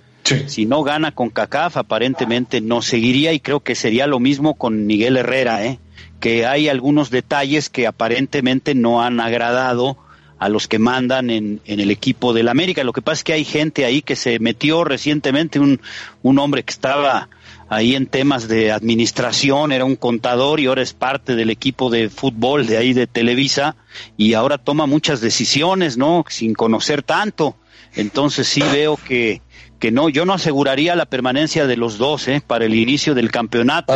[0.47, 4.87] Si no gana con CACAF, aparentemente no seguiría y creo que sería lo mismo con
[4.87, 5.79] Miguel Herrera, ¿eh?
[6.21, 9.99] que hay algunos detalles que aparentemente no han agradado
[10.39, 12.85] a los que mandan en, en el equipo del América.
[12.85, 15.81] Lo que pasa es que hay gente ahí que se metió recientemente, un,
[16.23, 17.29] un hombre que estaba
[17.69, 22.11] ahí en temas de administración, era un contador y ahora es parte del equipo de
[22.11, 23.77] fútbol de ahí de Televisa
[24.17, 26.25] y ahora toma muchas decisiones, ¿no?
[26.29, 27.57] Sin conocer tanto.
[27.95, 29.43] Entonces sí veo que,
[29.83, 32.41] que no, yo no aseguraría la permanencia de los dos ¿eh?
[32.47, 33.93] para el inicio del campeonato.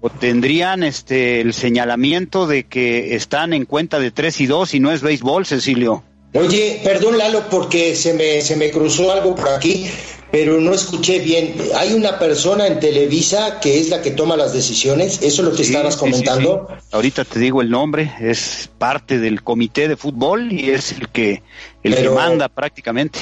[0.00, 4.80] O tendrían este el señalamiento de que están en cuenta de tres y dos y
[4.80, 6.02] no es béisbol, Cecilio.
[6.34, 9.86] Oye, perdón Lalo, porque se me, se me cruzó algo por aquí.
[10.32, 11.54] pero no escuché bien.
[11.76, 15.54] Hay una persona en Televisa que es la que toma las decisiones, eso es lo
[15.54, 16.66] que estabas comentando.
[16.90, 21.42] Ahorita te digo el nombre, es parte del comité de fútbol y es el que
[21.84, 23.20] el que manda prácticamente.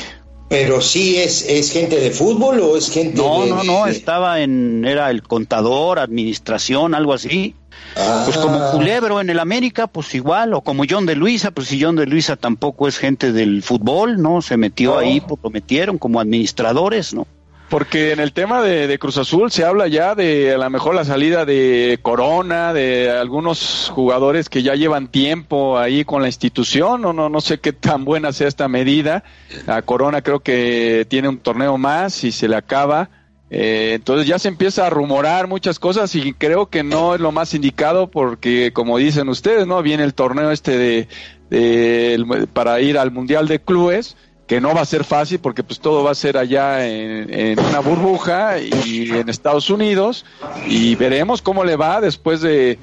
[0.51, 4.41] Pero sí es, es gente de fútbol o es gente no, de, No, no, estaba
[4.41, 7.55] en, era el contador, administración, algo así.
[7.95, 8.73] Pues como ah.
[8.73, 12.07] Culebro en el América, pues igual, o como John de Luisa, pues si John de
[12.07, 14.43] Luisa tampoco es gente del fútbol, ¿no?
[14.43, 17.29] Se metió ahí, pues lo metieron como administradores, ¿no?
[17.71, 21.05] Porque en el tema de, Cruz Azul se habla ya de a lo mejor la
[21.05, 27.13] salida de Corona, de algunos jugadores que ya llevan tiempo ahí con la institución, o
[27.13, 29.23] no, no sé qué tan buena sea esta medida.
[29.69, 33.09] A Corona creo que tiene un torneo más y se le acaba.
[33.51, 37.31] Eh, entonces ya se empieza a rumorar muchas cosas y creo que no es lo
[37.31, 39.81] más indicado porque como dicen ustedes, ¿no?
[39.81, 41.07] Viene el torneo este
[41.49, 44.17] de para ir al Mundial de Clubes
[44.51, 47.79] que no va a ser fácil porque pues todo va a ser allá en, una
[47.79, 50.25] burbuja y en Estados Unidos
[50.67, 52.77] y veremos cómo le va después de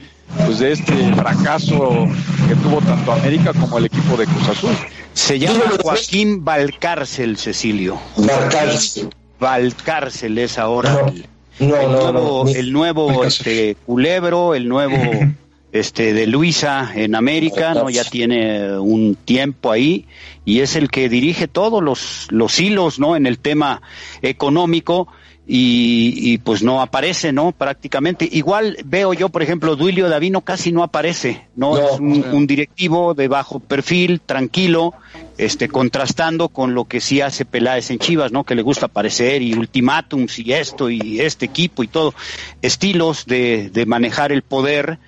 [0.46, 2.08] pues de este fracaso
[2.48, 4.72] que tuvo tanto América como el equipo de Cruz Azul.
[5.12, 8.00] Se llama Joaquín Valcárcel, Cecilio.
[8.16, 9.10] Valcárcel.
[9.38, 11.12] Valcárcel es ahora
[11.60, 14.96] el, nuevo, el nuevo este, culebro, el nuevo
[15.80, 17.90] este de Luisa en América, ¿no?
[17.90, 20.06] Ya tiene un tiempo ahí
[20.46, 23.16] y es el que dirige todos los, los hilos, ¿no?
[23.16, 23.82] En el tema
[24.22, 25.08] económico
[25.50, 27.54] y, pues no aparece, ¿no?
[27.54, 28.28] Prácticamente.
[28.30, 31.78] Igual veo yo, por ejemplo, Duilio Davino casi no aparece, ¿no?
[31.78, 34.94] es un, directivo de bajo perfil, tranquilo,
[35.38, 38.44] este, contrastando con lo que sí hace Peláez en Chivas, ¿no?
[38.44, 42.14] Que le gusta aparecer y ultimátums y esto y este equipo y todo,
[42.62, 45.00] estilos de, de manejar el poder,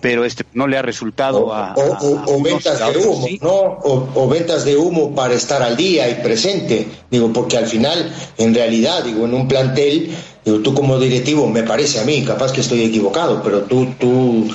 [0.00, 3.78] pero este no le ha resultado a, o, ventas de humo, ¿no?
[3.82, 8.54] O, ventas de humo para estar al día y presente, digo, porque al final, en
[8.54, 10.10] realidad, digo, en un plantel,
[10.44, 14.48] digo, tú como directivo, me parece a mí, capaz que estoy equivocado, pero tú, tú,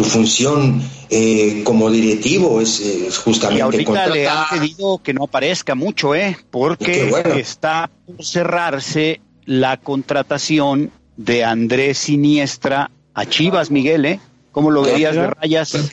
[0.00, 5.74] tu función eh, como directivo es, justamente y ahorita le han pedido que no aparezca
[5.74, 6.38] mucho, ¿eh?
[6.50, 14.20] Porque está por cerrarse la contratación de Andrés Siniestra a Chivas, Miguel, ¿eh?
[14.52, 15.90] ¿Cómo lo verías de rayas?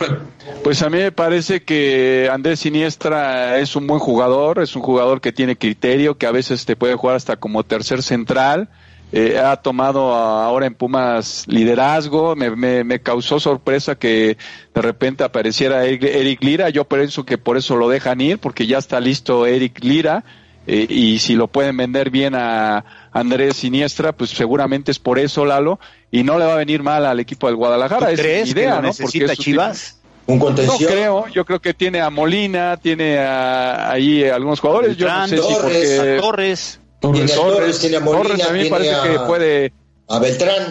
[0.63, 5.19] Pues a mí me parece que Andrés Siniestra es un buen jugador, es un jugador
[5.19, 8.69] que tiene criterio, que a veces te puede jugar hasta como tercer central,
[9.11, 12.35] eh, ha tomado ahora en Pumas liderazgo.
[12.35, 14.37] Me, me, causó sorpresa que
[14.73, 16.69] de repente apareciera Eric, Lira.
[16.69, 20.25] Yo pienso que por eso lo dejan ir, porque ya está listo Eric Lira.
[20.69, 25.45] Eh, y si lo pueden vender bien a Andrés Siniestra, pues seguramente es por eso,
[25.45, 25.79] Lalo.
[26.11, 28.11] Y no le va a venir mal al equipo del Guadalajara.
[28.11, 28.81] es idea, ¿no?
[28.81, 29.99] Necesita Chivas?
[30.25, 30.81] ¿Un contención?
[30.81, 34.97] No creo, yo creo que tiene a Molina, tiene a, ahí algunos jugadores.
[34.97, 36.17] yo no sé si porque...
[36.19, 36.81] Torres.
[36.99, 39.73] Torres, Torres, tiene a Molina, a parece a, que puede
[40.07, 40.63] a Beltrán.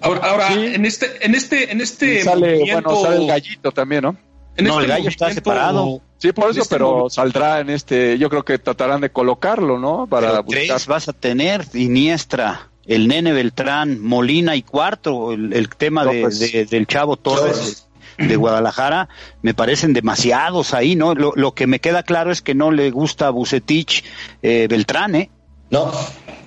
[0.00, 2.90] Ahora, ahora en este, en este, en este sale, movimiento...
[2.90, 4.16] bueno, sale el gallito también, ¿no?
[4.56, 6.00] En no, este el gallo está separado.
[6.18, 10.06] Sí, por eso, este pero saldrá en este, yo creo que tratarán de colocarlo, ¿no?
[10.08, 16.22] Para tres vas a tener, Iniestra, el Nene Beltrán, Molina y cuarto, el, tema de,
[16.22, 17.84] pues, de, del Chavo Torres.
[18.18, 19.08] de Guadalajara,
[19.42, 21.14] me parecen demasiados ahí, ¿no?
[21.14, 24.02] Lo, lo, que me queda claro es que no le gusta a Bucetich
[24.42, 25.30] eh, Beltrán, ¿eh?
[25.70, 25.92] No,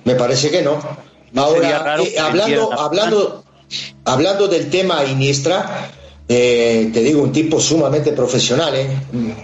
[0.04, 0.78] me parece que no.
[1.34, 3.44] Ahora, eh, hablando, hablando,
[4.04, 5.90] hablando del tema Iniestra,
[6.28, 8.88] eh, te digo, un tipo sumamente profesional, ¿eh?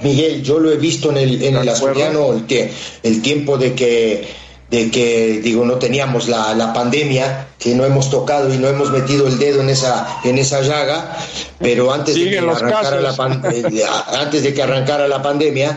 [0.03, 2.71] Miguel, yo lo he visto en el, en el Azuriano el,
[3.03, 8.11] el tiempo de que de que digo no teníamos la, la, pandemia que no hemos
[8.11, 11.17] tocado y no hemos metido el dedo en esa en esa llaga
[11.59, 13.14] pero antes de que arrancara la
[14.21, 15.77] antes de que arrancara la pandemia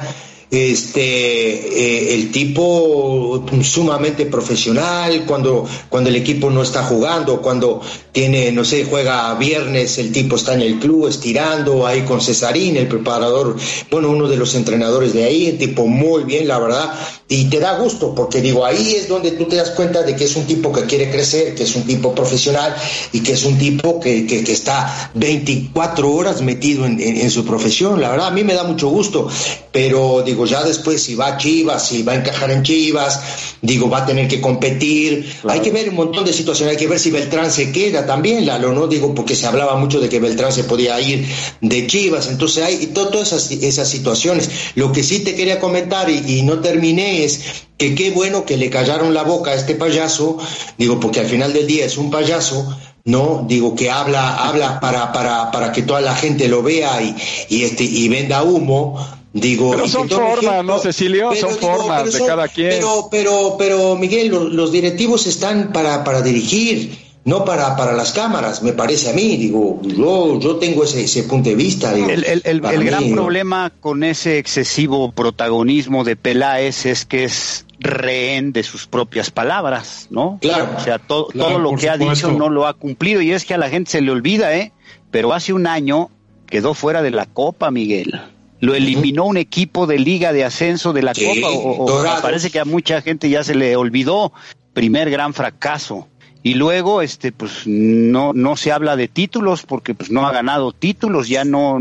[0.51, 8.51] este eh, el tipo sumamente profesional cuando cuando el equipo no está jugando cuando tiene
[8.51, 12.89] no sé juega viernes el tipo está en el club estirando ahí con Cesarín el
[12.89, 13.55] preparador
[13.89, 16.93] bueno uno de los entrenadores de ahí tipo muy bien la verdad
[17.31, 20.25] y te da gusto porque digo ahí es donde tú te das cuenta de que
[20.25, 22.75] es un tipo que quiere crecer que es un tipo profesional
[23.13, 28.01] y que es un tipo que, que, está 24 horas metido en, en su profesión
[28.01, 29.29] la verdad a mí me da mucho gusto
[29.71, 33.19] pero digo ya después si va a Chivas, si va a encajar en Chivas,
[33.61, 35.25] digo, va a tener que competir.
[35.47, 38.45] Hay que ver un montón de situaciones, hay que ver si Beltrán se queda también,
[38.45, 38.87] Lalo, ¿no?
[38.87, 41.25] Digo, porque se hablaba mucho de que Beltrán se podía ir
[41.61, 44.49] de Chivas, entonces hay todas esas, esas situaciones.
[44.75, 48.69] Lo que sí te quería comentar y, no terminé es que qué bueno que le
[48.69, 50.37] callaron la boca a este payaso,
[50.77, 53.45] digo, porque al final del día es un payaso, ¿no?
[53.47, 57.15] Digo que habla, habla para, para, para que toda la gente lo vea y,
[57.49, 58.97] y, este, y venda humo,
[59.33, 61.33] Digo, pero son formas, ¿no, Cecilio?
[61.35, 62.69] son formas de cada quien.
[62.71, 68.63] Pero, pero, pero, Miguel, los, directivos están para, para dirigir, no para, para las cámaras,
[68.63, 69.37] me parece a mí.
[69.37, 71.93] Digo, yo, yo tengo ese, ese punto de vista.
[71.95, 78.53] el, el, el, gran problema con ese excesivo protagonismo de Peláez es que es rehén
[78.53, 80.39] de sus propias palabras, ¿no?
[80.41, 80.69] Claro.
[80.77, 83.57] O sea, todo lo que ha dicho no lo ha cumplido y es que a
[83.57, 84.71] la gente se le olvida, ¿eh?
[85.11, 86.09] Pero hace un año
[86.47, 88.19] quedó fuera de la Copa, Miguel
[88.61, 92.65] lo eliminó un equipo de liga de ascenso de la Copa, o, parece que a
[92.65, 94.31] mucha gente ya se le olvidó,
[94.73, 96.07] primer gran fracaso.
[96.43, 100.71] Y luego, este, pues no, no se habla de títulos porque pues no ha ganado
[100.71, 101.79] títulos, ya no,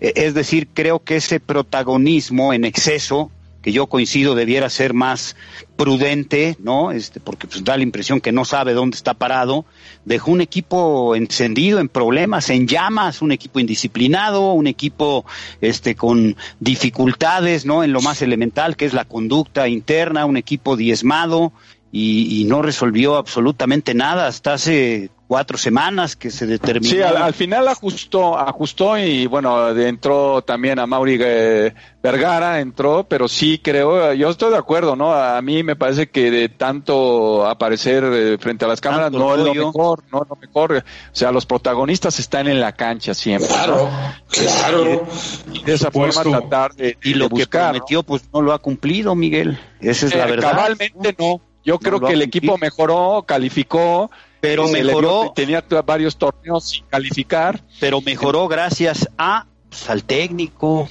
[0.00, 3.30] es decir, creo que ese protagonismo en exceso
[3.62, 5.36] que yo coincido debiera ser más
[5.76, 6.92] prudente, ¿no?
[6.92, 9.64] Este, porque pues da la impresión que no sabe dónde está parado.
[10.04, 15.26] Dejó un equipo encendido en problemas, en llamas, un equipo indisciplinado, un equipo
[15.60, 17.84] este con dificultades, ¿no?
[17.84, 21.52] En lo más elemental que es la conducta interna, un equipo diezmado
[21.92, 26.92] y, y no resolvió absolutamente nada hasta hace cuatro semanas que se determinó.
[26.92, 31.72] Sí, al, final ajustó, ajustó y bueno, entró también a Mauri eh,
[32.02, 35.12] Vergara, entró, pero sí creo, yo estoy de acuerdo, ¿no?
[35.14, 39.44] A mí me parece que de tanto aparecer eh, frente a las cámaras no es
[39.44, 40.78] lo mejor, no es lo mejor.
[40.78, 43.46] O sea, los protagonistas están en la cancha siempre.
[43.46, 43.88] Claro,
[44.28, 45.06] claro.
[45.52, 49.14] Y, de esa forma tratar de, y lo que prometió, pues no lo ha cumplido,
[49.14, 49.60] Miguel.
[49.80, 50.50] Esa es la eh, verdad.
[50.50, 51.40] Cabalmente no.
[51.64, 55.32] Yo creo que el equipo mejoró, calificó, pero mejoró.
[55.34, 57.62] tenía varios torneos sin calificar.
[57.78, 60.88] Pero mejoró gracias a pues, al técnico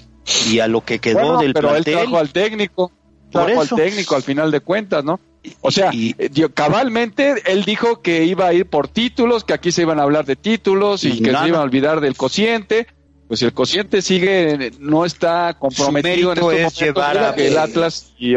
[0.49, 2.91] y a lo que quedó del pero él trajo al técnico,
[3.31, 5.19] trajo al técnico al final de cuentas, ¿no?
[5.61, 9.83] O sea, eh, cabalmente él dijo que iba a ir por títulos, que aquí se
[9.83, 12.87] iban a hablar de títulos y, que se iban a olvidar del cociente.
[13.27, 18.35] Pues el cociente sigue, no está comprometido en este llevar el Atlas y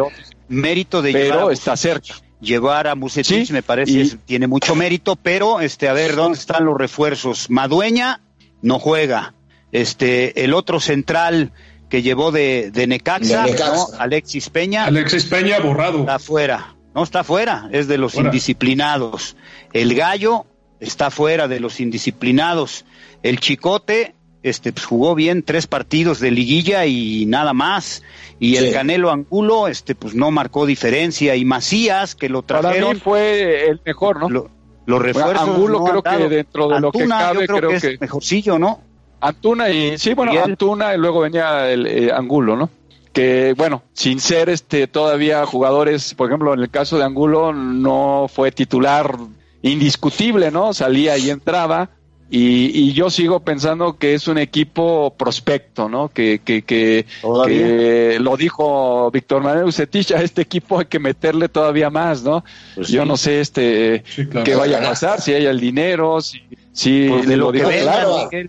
[0.53, 5.61] mérito de pero está cerca llevar a Musetich me parece que tiene mucho mérito, pero
[5.61, 7.49] este a ver dónde están los refuerzos.
[7.49, 8.21] Madueña
[8.61, 9.35] no juega.
[9.71, 11.53] Este el otro central
[11.89, 13.47] que llevó de, de Necaxa,
[13.99, 14.87] Alexis Peña.
[14.87, 16.01] Alexis Peña borrado.
[16.01, 16.75] Está fuera.
[16.95, 19.37] No está fuera, es de los indisciplinados.
[19.73, 20.45] El Gallo
[20.79, 22.85] está fuera de los indisciplinados.
[23.23, 28.03] El Chicote este pues, jugó bien tres partidos de liguilla y nada más.
[28.41, 31.37] Y el Canelo Angulo este pues no marcó diferencia.
[31.37, 34.51] Y Macías que lo trajeron Para mí fue el mejor no lo,
[34.87, 38.81] los refuerzos Angulo creo que dentro de lo que cabe creo, que, es mejorcillo no
[39.21, 42.71] Antuna y sí bueno Antuna y luego venía el eh, Angulo no
[43.13, 48.27] que bueno sin ser este todavía jugadores por ejemplo en el caso de Angulo no
[48.33, 49.17] fue titular
[49.63, 51.91] indiscutible no salía y entraba
[52.35, 56.09] y, yo sigo pensando que es un equipo prospecto, ¿no?
[56.09, 57.05] Que, que, que,
[58.19, 62.43] lo dijo Víctor Manuel Ucetich, a este equipo hay que meterle todavía más, ¿no?
[62.75, 64.03] Pues yo no sé este
[64.45, 66.41] qué vaya a pasar, si hay el dinero, si,
[66.73, 68.49] si pues de lo, que vendan, lo que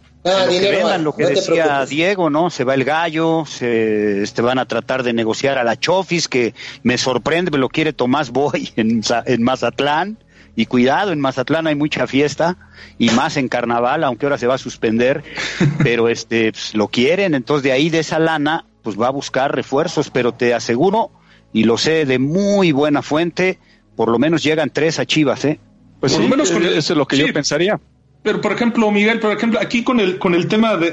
[0.72, 2.50] vendan, lo que decía Diego, ¿no?
[2.50, 6.54] Se va el gallo, se este, van a tratar de negociar a la Chofis, que
[6.84, 10.18] me sorprende, me lo quiere Tomás Boy en, en Mazatlán
[10.56, 12.58] y cuidado, en Mazatlán hay mucha fiesta
[13.00, 15.24] y más en carnaval, aunque ahora se va a suspender,
[15.84, 19.56] pero este pues, lo quieren, entonces de ahí de esa lana pues va a buscar
[19.56, 21.12] refuerzos, pero te aseguro
[21.54, 23.60] y lo sé de muy buena fuente,
[23.96, 25.60] por lo menos llegan tres a Chivas, ¿eh?
[26.00, 27.80] Pues por lo menos con eso es lo que yo pensaría.
[28.24, 30.92] Pero por ejemplo, Miguel, por ejemplo, aquí con el con el tema de,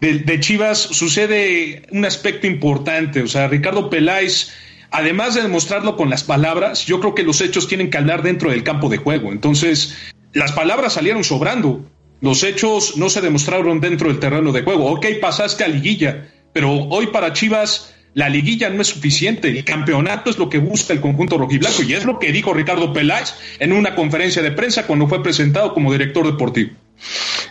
[0.00, 4.52] de, de Chivas sucede un aspecto importante, o sea, Ricardo Peláez
[4.92, 8.50] además de demostrarlo con las palabras, yo creo que los hechos tienen que hablar dentro
[8.50, 9.32] del campo de juego.
[9.32, 9.96] Entonces,
[10.32, 11.84] las palabras salieron sobrando.
[12.20, 14.86] Los hechos no se demostraron dentro del terreno de juego.
[14.92, 19.48] Ok, pasaste a liguilla, pero hoy para Chivas la liguilla no es suficiente.
[19.48, 22.92] El campeonato es lo que busca el conjunto rojiblanco y es lo que dijo Ricardo
[22.92, 26.72] Peláez en una conferencia de prensa cuando fue presentado como director deportivo.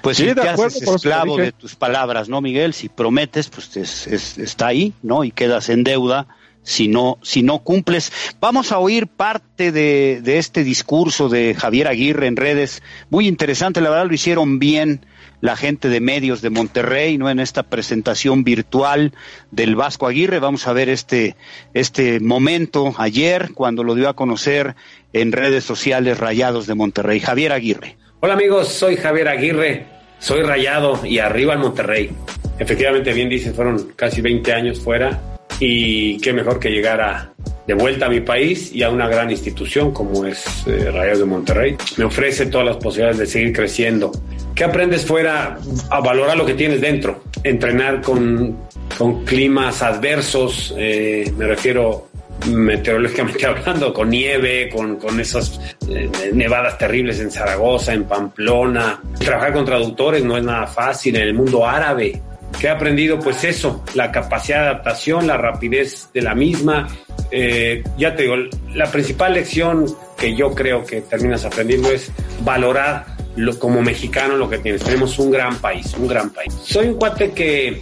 [0.03, 2.73] Pues sí, te haces esclavo de tus palabras, ¿no, Miguel?
[2.73, 3.75] Si prometes, pues
[4.37, 5.23] está ahí, ¿no?
[5.23, 6.27] Y quedas en deuda
[6.64, 8.12] si no, si no cumples.
[8.39, 12.82] Vamos a oír parte de, de, este discurso de Javier Aguirre en redes.
[13.09, 15.05] Muy interesante, la verdad lo hicieron bien
[15.41, 17.30] la gente de medios de Monterrey, ¿no?
[17.30, 19.12] En esta presentación virtual
[19.49, 20.39] del Vasco Aguirre.
[20.39, 21.36] Vamos a ver este,
[21.74, 24.76] este momento ayer cuando lo dio a conocer
[25.14, 27.20] en redes sociales Rayados de Monterrey.
[27.20, 27.97] Javier Aguirre.
[28.20, 29.88] Hola amigos, soy Javier Aguirre,
[30.20, 32.12] soy Rayado y arriba al Monterrey.
[32.59, 35.20] Efectivamente, bien dices, fueron casi 20 años fuera
[35.62, 37.32] y qué mejor que llegar
[37.66, 41.26] de vuelta a mi país y a una gran institución como es eh, Rayos de
[41.26, 41.78] Monterrey.
[41.95, 44.12] Me ofrece todas las posibilidades de seguir creciendo.
[44.55, 45.57] ¿Qué aprendes fuera?
[45.89, 48.57] A valorar lo que tienes dentro, entrenar con
[48.97, 52.09] con climas adversos, eh, me refiero
[52.47, 55.59] meteorológicamente hablando, con nieve, con, con esas
[55.89, 59.01] eh, nevadas terribles en Zaragoza, en Pamplona.
[59.18, 62.22] Trabajar con traductores no es nada fácil en el mundo árabe.
[62.59, 63.19] ¿Qué he aprendido?
[63.19, 66.87] Pues eso, la capacidad de adaptación, la rapidez de la misma.
[67.31, 68.35] Eh, ya te digo,
[68.73, 69.85] la principal lección
[70.17, 72.11] que yo creo que terminas aprendiendo es
[72.43, 74.83] valorar lo, como mexicano lo que tienes.
[74.83, 76.53] Tenemos un gran país, un gran país.
[76.63, 77.81] Soy un cuate que,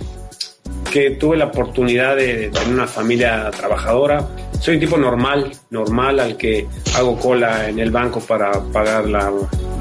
[0.91, 4.27] que tuve la oportunidad de tener una familia trabajadora.
[4.59, 9.31] Soy un tipo normal, normal al que hago cola en el banco para pagar la,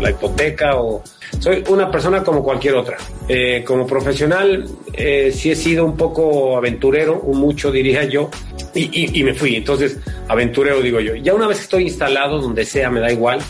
[0.00, 1.02] la hipoteca o
[1.38, 2.96] soy una persona como cualquier otra.
[3.28, 8.30] Eh, como profesional eh, sí he sido un poco aventurero, mucho diría yo,
[8.74, 9.56] y, me fui.
[9.56, 9.98] Entonces,
[10.28, 11.14] aventurero digo yo.
[11.16, 13.40] Ya una vez estoy instalado, donde sea, me da igual.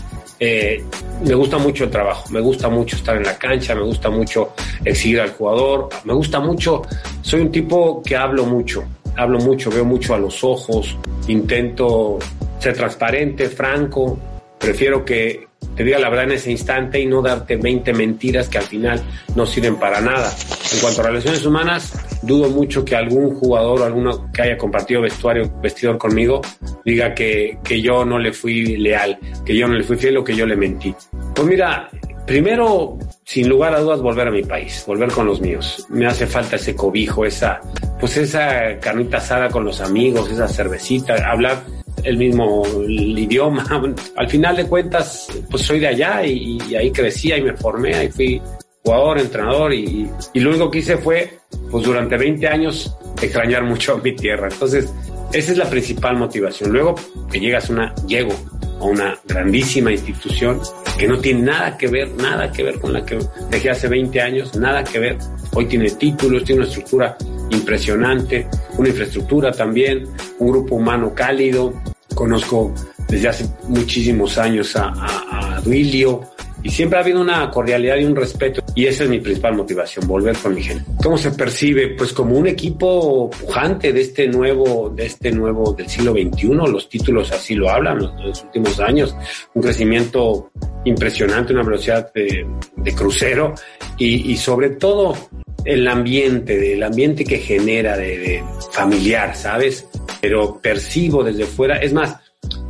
[0.40, 0.84] Eh,
[1.26, 4.52] me gusta mucho el trabajo, me gusta mucho estar en la cancha, me gusta mucho
[4.84, 6.82] exigir al jugador, me gusta mucho,
[7.22, 8.84] soy un tipo que hablo mucho,
[9.16, 12.20] hablo mucho, veo mucho a los ojos, intento
[12.60, 14.16] ser transparente, franco,
[14.60, 18.58] prefiero que te diga la verdad en ese instante y no darte 20 mentiras que
[18.58, 19.00] al final
[19.36, 20.32] no sirven para nada.
[20.72, 21.92] En cuanto a relaciones humanas,
[22.22, 26.40] dudo mucho que algún jugador o alguno que haya compartido vestuario, vestidor conmigo,
[26.84, 30.24] diga que, que yo no le fui leal, que yo no le fui fiel o
[30.24, 30.94] que yo le mentí.
[31.34, 31.88] Pues mira,
[32.26, 35.86] primero, sin lugar a dudas, volver a mi país, volver con los míos.
[35.88, 37.60] Me hace falta ese cobijo, esa,
[38.00, 41.62] pues esa carnita asada con los amigos, esa cervecita, hablar
[42.04, 43.66] el mismo idioma.
[44.16, 48.08] Al final de cuentas, pues soy de allá y, ahí crecí, ahí me formé, ahí
[48.08, 48.40] fui
[48.84, 51.38] jugador, entrenador y, y, lo único que hice fue,
[51.70, 54.48] pues durante 20 años, extrañar mucho a mi tierra.
[54.50, 54.92] Entonces,
[55.32, 56.72] esa es la principal motivación.
[56.72, 56.94] Luego
[57.30, 58.32] que llegas una, llego
[58.80, 60.60] a una grandísima institución
[60.98, 63.18] que no tiene nada que ver, nada que ver con la que
[63.50, 65.16] dejé hace 20 años, nada que ver.
[65.54, 67.16] Hoy tiene títulos, tiene una estructura
[67.50, 70.08] impresionante, una infraestructura también,
[70.40, 71.72] un grupo humano cálido.
[72.14, 72.74] Conozco
[73.08, 75.60] desde hace muchísimos años a, a, a
[76.62, 80.06] y siempre ha habido una cordialidad y un respeto y esa es mi principal motivación,
[80.06, 80.84] volver con mi gente.
[81.02, 81.94] ¿Cómo se percibe?
[81.96, 86.88] Pues como un equipo pujante de este nuevo, de este nuevo del siglo XXI, los
[86.88, 89.14] títulos así lo hablan los, los últimos años,
[89.54, 90.50] un crecimiento
[90.84, 92.46] impresionante, una velocidad de,
[92.76, 93.54] de crucero
[93.96, 95.14] y, y, sobre todo
[95.64, 99.86] el ambiente, el ambiente que genera de, de familiar, ¿sabes?
[100.20, 102.16] Pero percibo desde fuera, es más,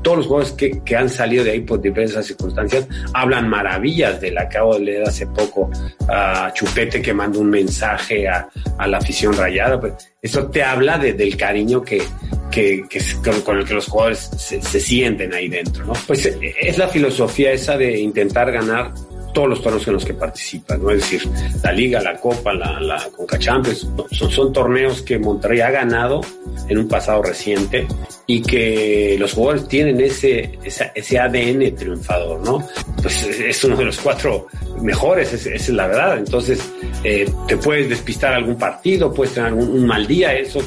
[0.02, 4.38] todos los jugadores que, que, han salido de ahí por diversas circunstancias hablan maravillas del
[4.38, 5.70] acabo de leer hace poco
[6.08, 9.80] a Chupete que manda un mensaje a, a la afición rayada.
[9.80, 12.02] Pues eso te habla de, del cariño que,
[12.50, 13.00] que, que,
[13.44, 15.92] con el que los jugadores se, se, sienten ahí dentro, ¿no?
[16.06, 18.92] Pues es la filosofía esa de intentar ganar
[19.32, 20.90] todos los torneos en los que participan, ¿no?
[20.90, 21.28] Es decir,
[21.62, 26.20] la Liga, la Copa, la, la Conca Champions, son, torneos que Monterrey ha ganado
[26.68, 27.86] en un pasado reciente
[28.26, 32.66] y que los jugadores tienen ese, ese, ADN triunfador, ¿no?
[33.02, 34.46] Pues es uno de los cuatro
[34.80, 36.18] mejores, esa es la verdad.
[36.18, 36.60] Entonces,
[37.04, 40.60] eh, te puedes despistar algún partido, puedes tener un mal día, eso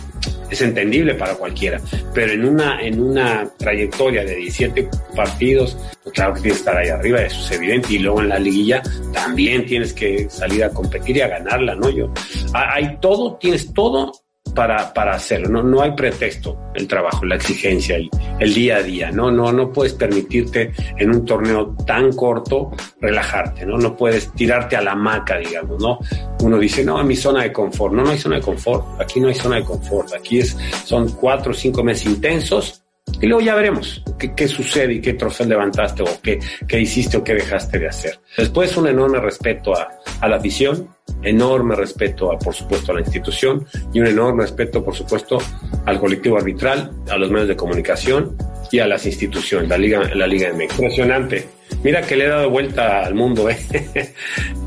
[0.52, 1.80] es entendible para cualquiera,
[2.14, 6.78] pero en una, en una trayectoria de 17 partidos, pues claro que tienes que estar
[6.78, 8.84] ahí arriba, eso es evidente, y luego en la liguilla
[9.14, 11.90] también tienes que salir a competir y a ganarla, ¿no?
[11.90, 12.12] Yo,
[12.54, 14.12] hay todo, tienes todo
[14.54, 18.84] para, para hacerlo, no, no hay pretexto, el trabajo, la exigencia, el, el día a
[18.84, 19.32] día, ¿no?
[19.32, 23.78] No, no puedes permitirte en un torneo tan corto relajarte, ¿no?
[23.78, 26.00] No puedes tirarte a la maca, digamos, ¿no?
[26.42, 29.20] Uno dice, no, en mi zona de confort, no, no hay zona de confort, aquí
[29.20, 32.81] no hay zona de confort, aquí es, son cuatro o cinco meses intensos,
[33.22, 37.18] y luego ya veremos qué, qué, sucede y qué trofeo levantaste o qué, qué hiciste
[37.18, 38.20] o qué dejaste de hacer.
[38.38, 39.90] Después un enorme respeto a,
[40.20, 40.88] a la afición,
[41.24, 45.40] enorme respeto a, por supuesto, a la institución y un enorme respeto, por supuesto,
[45.86, 48.38] al colectivo arbitral, a los medios de comunicación
[48.72, 50.82] y a las instituciones, la Liga, la Liga de México.
[50.82, 51.48] Impresionante.
[51.84, 53.58] Mira que le he dado vuelta al mundo, ¿eh?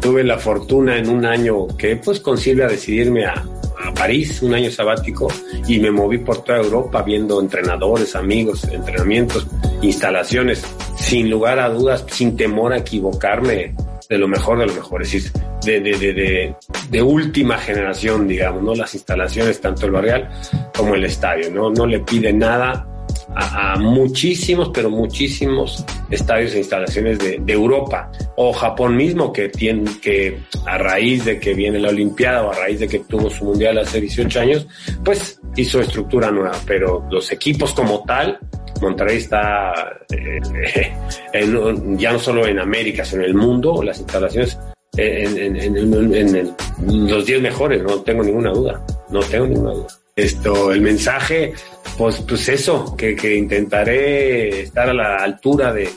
[0.00, 3.44] Tuve la fortuna en un año que, pues, con Silvia decidirme a,
[3.84, 5.28] a París, un año sabático,
[5.66, 9.46] y me moví por toda Europa viendo entrenadores, amigos, entrenamientos,
[9.82, 10.64] instalaciones,
[10.96, 13.74] sin lugar a dudas, sin temor a equivocarme,
[14.08, 15.32] de lo mejor de lo mejor, es decir,
[15.64, 16.54] de, de, de,
[16.90, 18.74] de, última generación, digamos, ¿no?
[18.74, 20.30] Las instalaciones, tanto el barrial
[20.76, 21.70] como el estadio, ¿no?
[21.70, 22.86] No le pide nada
[23.34, 30.40] a, muchísimos, pero muchísimos estadios e instalaciones de, Europa o Japón mismo que tiene que
[30.66, 33.78] a raíz de que viene la Olimpiada o a raíz de que tuvo su mundial
[33.78, 34.66] hace 18 años,
[35.04, 38.38] pues hizo estructura nueva, pero los equipos como tal,
[38.80, 39.72] Monterrey está
[40.10, 40.92] eh,
[41.96, 44.58] ya no solo en América, sino en el mundo, las instalaciones
[44.96, 48.84] en, en los 10 mejores, no tengo ninguna duda.
[49.10, 49.86] no tengo ninguna duda.
[50.16, 51.54] Esto, el mensaje,
[51.96, 55.88] pues, pues eso, que, intentaré estar a la altura de,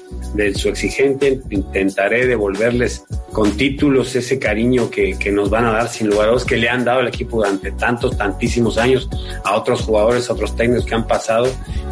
[0.55, 6.09] su exigente, intentaré devolverles con títulos ese cariño que, que nos van a dar sin
[6.09, 9.09] lugar a dudas, que le han dado al equipo durante tantos, tantísimos años
[9.43, 11.47] a otros jugadores, a otros técnicos que han pasado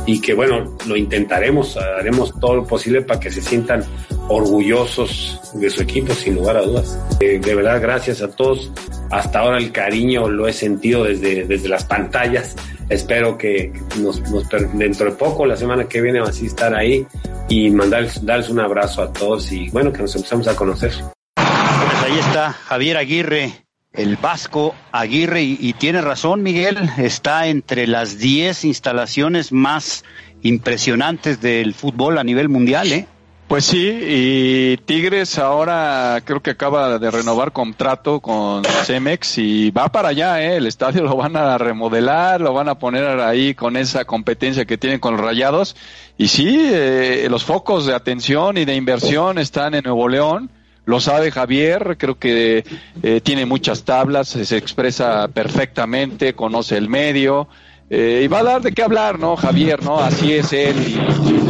[0.05, 3.83] y que bueno, lo intentaremos, haremos todo lo posible para que se sientan
[4.27, 6.99] orgullosos de su equipo, sin lugar a dudas.
[7.19, 8.71] Eh, de verdad, gracias a todos.
[9.11, 12.55] Hasta ahora el cariño lo he sentido desde, desde las pantallas.
[12.89, 17.05] Espero que nos, nos, dentro de poco, la semana que viene, así estar ahí
[17.49, 20.91] y mandarles, darles un abrazo a todos y bueno, que nos empezamos a conocer.
[21.35, 23.53] Pues ahí está Javier Aguirre,
[23.93, 30.03] el Vasco Aguirre, y, y tiene razón Miguel, está entre las 10 instalaciones más
[30.43, 33.07] impresionantes del fútbol a nivel mundial, ¿eh?
[33.47, 39.91] Pues sí, y Tigres ahora creo que acaba de renovar contrato con Cemex y va
[39.91, 40.57] para allá, ¿eh?
[40.57, 44.79] el estadio lo van a remodelar, lo van a poner ahí con esa competencia que
[44.79, 45.75] tienen con los Rayados
[46.17, 50.49] y sí, eh, los focos de atención y de inversión están en Nuevo León,
[50.85, 52.63] lo sabe Javier, creo que
[53.03, 57.47] eh, tiene muchas tablas, se expresa perfectamente, conoce el medio
[57.89, 59.35] eh, y va a dar de qué hablar, ¿no?
[59.35, 59.99] Javier, ¿no?
[59.99, 61.44] Así es él y,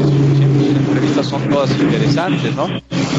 [1.80, 2.68] interesantes, ¿no?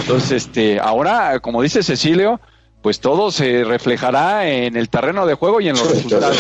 [0.01, 2.41] Entonces, este, ahora, como dice Cecilio,
[2.83, 6.39] pues todo se reflejará en el terreno de juego y en los resultados.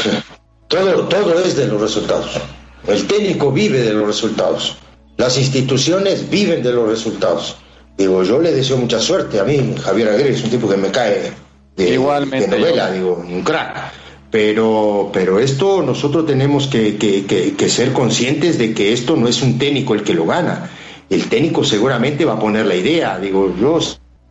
[0.69, 2.39] Todo, todo es de los resultados.
[2.87, 4.77] El técnico vive de los resultados.
[5.17, 7.57] Las instituciones viven de los resultados.
[7.97, 9.75] Digo, yo le deseo mucha suerte a mí.
[9.83, 11.33] Javier Aguirre es un tipo que me cae
[11.77, 12.95] de, Igualmente, de novela, yo.
[12.95, 13.93] digo, un crack.
[14.31, 19.29] Pero, pero esto nosotros tenemos que, que, que, que ser conscientes de que esto no
[19.29, 20.69] es un técnico el que lo gana
[21.11, 23.79] el técnico seguramente va a poner la idea, digo yo.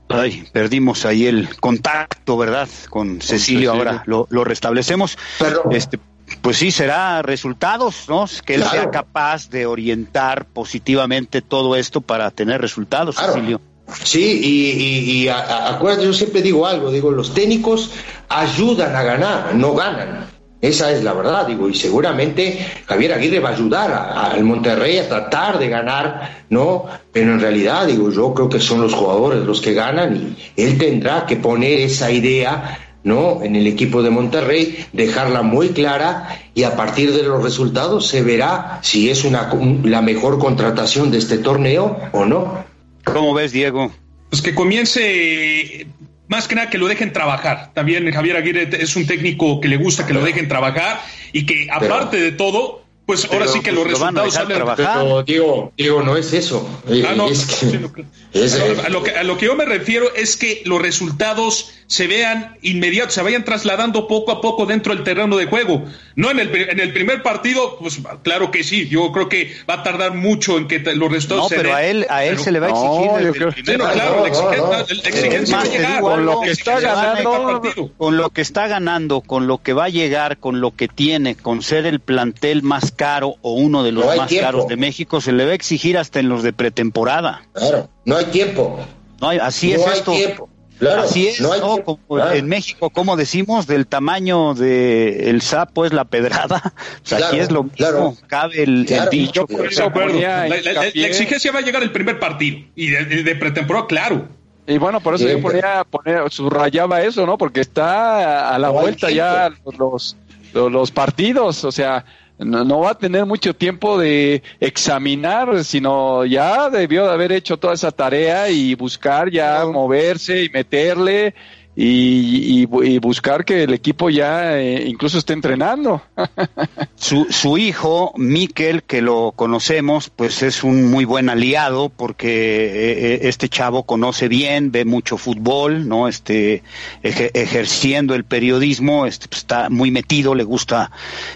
[0.10, 2.68] Ay, perdimos ahí el contacto, ¿verdad?
[2.90, 5.18] Con Cecilio, ahora lo, lo restablecemos.
[5.40, 5.72] Perdón.
[5.74, 5.98] Este,
[6.42, 8.26] pues sí, será resultados, ¿no?
[8.46, 8.76] Que él Claro.
[8.82, 13.34] sea capaz de orientar positivamente todo esto para tener resultados, Claro.
[13.34, 13.62] Cecilio.
[14.04, 17.92] Sí, y, y, y a- a- acuérdate, yo siempre digo algo, digo, los técnicos
[18.30, 20.26] ayudan a ganar, no ganan.
[20.66, 22.58] Esa es la verdad, digo, y seguramente
[22.88, 26.86] Javier Aguirre va a ayudar al Monterrey a tratar de ganar, ¿no?
[27.12, 30.78] Pero en realidad, digo, yo creo que son los jugadores los que ganan y él
[30.78, 33.44] tendrá que poner esa idea, ¿no?
[33.44, 38.24] En el equipo de Monterrey, dejarla muy clara y a partir de los resultados se
[38.24, 42.64] verá si es una, un- la mejor contratación de este torneo o no.
[43.04, 43.92] ¿Cómo ves, Diego?
[44.32, 45.86] Pues que comience,
[46.28, 47.72] más que nada que lo dejen trabajar.
[47.74, 51.02] También Javier Aguirre es un técnico que le gusta que lo dejen trabajar
[51.34, 54.34] y que aparte de todo, pues ahora sí que pues, los lo van a resultados
[54.34, 54.76] dejar hablan.
[54.78, 55.04] trabajar.
[55.04, 56.68] Pero Diego, Diego, no es eso.
[57.08, 57.92] Ah, no, es que, sí, no,
[58.34, 62.08] es- a, lo que, a lo que yo me refiero es que los resultados se
[62.08, 65.86] vean inmediatos, se vayan trasladando poco a poco dentro del terreno de juego.
[66.18, 69.76] No en el, en el primer partido, pues claro que sí, yo creo que va
[69.76, 72.32] a tardar mucho en que te- los resultados No, se pero a él, a él
[72.36, 74.06] pero- se le va a No, exigir creo- el Sí, primer no, partido.
[74.06, 75.52] claro, la no, no, exigencia, no.
[75.52, 76.02] la va a llegar.
[76.02, 77.62] con lo que está ganando,
[77.98, 81.36] con lo que está ganando, con lo que va a llegar, con lo que tiene,
[81.36, 84.46] con ser el plantel más caro o uno de los No más tiempo.
[84.48, 87.42] caros de México, se le va a exigir hasta en los de pretemporada.
[87.54, 88.80] Claro, no hay tiempo.
[89.20, 90.12] No hay- así no es hay esto.
[90.14, 90.50] tiempo.
[90.80, 91.74] Claro, Así es, no hay ¿no?
[91.76, 91.98] tiempo.
[92.06, 92.36] Como Claro.
[92.36, 96.62] en México, como decimos, del tamaño de el sapo es la pedrada.
[97.04, 98.16] O sea, aquí es lo mismo, claro.
[98.28, 99.46] cabe el, el dicho.
[99.70, 100.12] Eso acuerdo.
[100.12, 104.28] ponía La, la- exigencia va a llegar el primer partido y de, pretemporada, claro.
[104.68, 107.38] Y bueno, por eso yo ponía, ponía, subrayaba eso, ¿no?
[107.38, 110.16] Porque está a la No vuelta ya los,
[110.54, 112.04] los, los partidos, o sea,
[112.38, 117.58] no, no va a tener mucho tiempo de examinar, sino ya debió de haber hecho
[117.58, 121.34] toda esa tarea y buscar ya moverse y meterle
[121.76, 126.02] y, y y buscar que el equipo ya eh, incluso esté entrenando.
[126.96, 132.28] Su, su hijo, Miquel, que lo conocemos, pues es un muy buen aliado porque
[132.66, 136.08] eh, eh, este chavo conoce bien, ve mucho fútbol, ¿no?
[136.08, 136.64] Este,
[137.04, 140.90] eje- ejerciendo el periodismo, este, pues, está muy metido, le gusta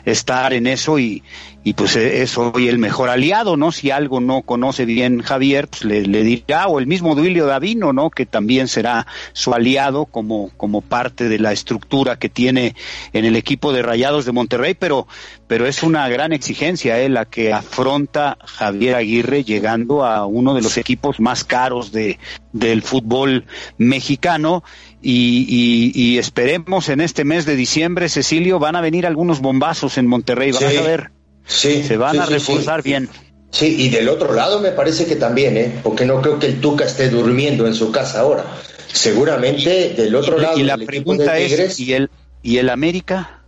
[0.05, 1.23] estar en eso y,
[1.61, 3.71] y pues eh, es hoy el mejor aliado, ¿no?
[3.71, 7.91] Si algo no conoce bien Javier, pues le, le dirá, o el mismo Duilio Davino,
[7.91, 8.09] ¿no?
[8.09, 12.75] Que también será su aliado como, como parte de la estructura que tiene
[13.11, 15.05] en el equipo de Rayados de Monterrey, pero,
[15.47, 17.09] pero es una gran exigencia, ¿eh?
[17.09, 22.19] La que afronta Javier Aguirre llegando a uno de los equipos más caros de,
[22.53, 23.45] del fútbol
[23.77, 24.63] mexicano.
[25.01, 29.97] Y, y, y esperemos en este mes de diciembre, Cecilio, van a venir algunos bombazos
[29.97, 30.77] en Monterrey, van Sí.
[30.77, 31.11] a ver.
[31.49, 32.89] Sí, Se van sí, a reforzar sí.
[32.89, 33.09] bien.
[33.51, 35.79] Sí, y del otro lado me parece que también, ¿eh?
[35.83, 38.45] Porque no creo que el Tuca esté durmiendo en su casa ahora.
[38.93, 40.57] Seguramente del otro lado.
[40.57, 42.09] y la pregunta de es, Tigres, ¿y el,
[42.43, 43.41] ¿y el América?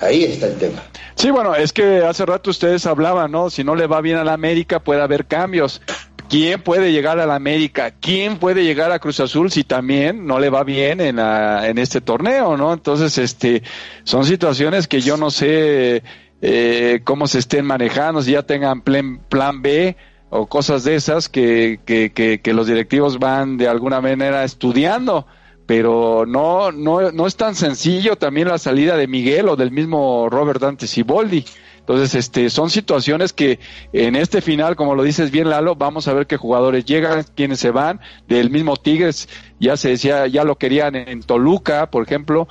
[0.00, 0.82] ahí está el tema.
[1.16, 3.50] Sí, bueno, es que hace rato ustedes hablaban, ¿no?
[3.50, 5.82] Si no le va bien a la América, puede haber cambios.
[6.28, 7.94] ¿Quién puede llegar a la América?
[8.00, 12.00] ¿Quién puede llegar a Cruz Azul si también no le va bien en, en este
[12.00, 12.72] torneo, ¿no?
[12.74, 13.62] Entonces, este,
[14.04, 16.02] son situaciones que yo no sé
[16.40, 19.96] eh, cómo se estén manejando, si ya tengan plan, plan B
[20.30, 25.26] o cosas de esas que, que, que, que los directivos van de alguna manera estudiando
[25.68, 30.30] pero no, no, no es tan sencillo también la salida de Miguel o del mismo
[30.30, 31.44] Robert Dante Siboldi.
[31.80, 33.60] Entonces, este, son situaciones que
[33.92, 37.60] en este final, como lo dices bien, Lalo, vamos a ver qué jugadores llegan, quiénes
[37.60, 38.00] se van.
[38.26, 39.28] Del mismo Tigres,
[39.60, 42.48] ya se decía, ya lo querían en Toluca, por ejemplo,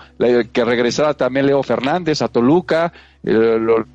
[0.54, 2.94] que regresara también Leo Fernández a Toluca,
[3.34, 3.86] lo,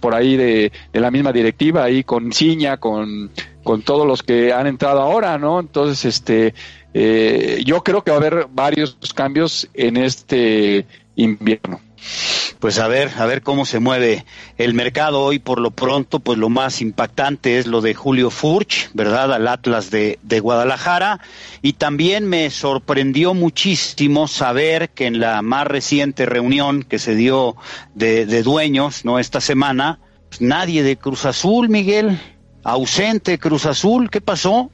[0.00, 3.30] por ahí de, de, la misma directiva, ahí con Ciña, con,
[3.62, 5.60] con todos los que han entrado ahora, ¿no?
[5.60, 6.54] Entonces, este,
[6.94, 10.86] eh, yo creo que va a haber varios cambios en este
[11.16, 11.80] invierno.
[12.58, 14.26] Pues a ver, a ver cómo se mueve
[14.58, 18.90] el mercado hoy por lo pronto, pues lo más impactante es lo de Julio Furch,
[18.92, 19.32] ¿verdad?
[19.32, 21.20] Al Atlas de, de Guadalajara.
[21.62, 27.56] Y también me sorprendió muchísimo saber que en la más reciente reunión que se dio
[27.94, 29.18] de, de dueños, ¿no?
[29.18, 29.98] Esta semana,
[30.28, 32.20] pues nadie de Cruz Azul, Miguel,
[32.62, 34.70] ausente Cruz Azul, ¿qué pasó?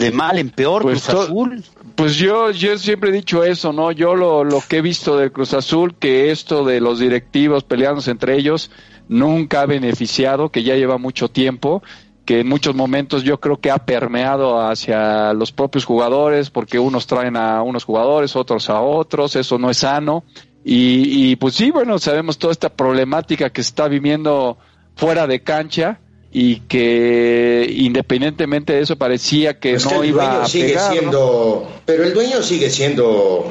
[0.00, 1.64] De mal en peor pues Cruz Azul.
[1.94, 3.92] Pues yo, yo siempre he dicho eso, ¿no?
[3.92, 8.10] Yo lo, lo que he visto de Cruz Azul, que esto de los directivos peleándose
[8.10, 8.70] entre ellos
[9.08, 11.82] nunca ha beneficiado, que ya lleva mucho tiempo,
[12.24, 17.06] que en muchos momentos yo creo que ha permeado hacia los propios jugadores, porque unos
[17.06, 20.24] traen a unos jugadores, otros a otros, eso no es sano.
[20.64, 24.58] Y, y pues sí, bueno, sabemos toda esta problemática que se está viviendo
[24.94, 26.00] fuera de cancha
[26.32, 32.42] y que independientemente de eso parecía que no iba a sigue siendo pero el dueño
[32.42, 33.50] sigue siendo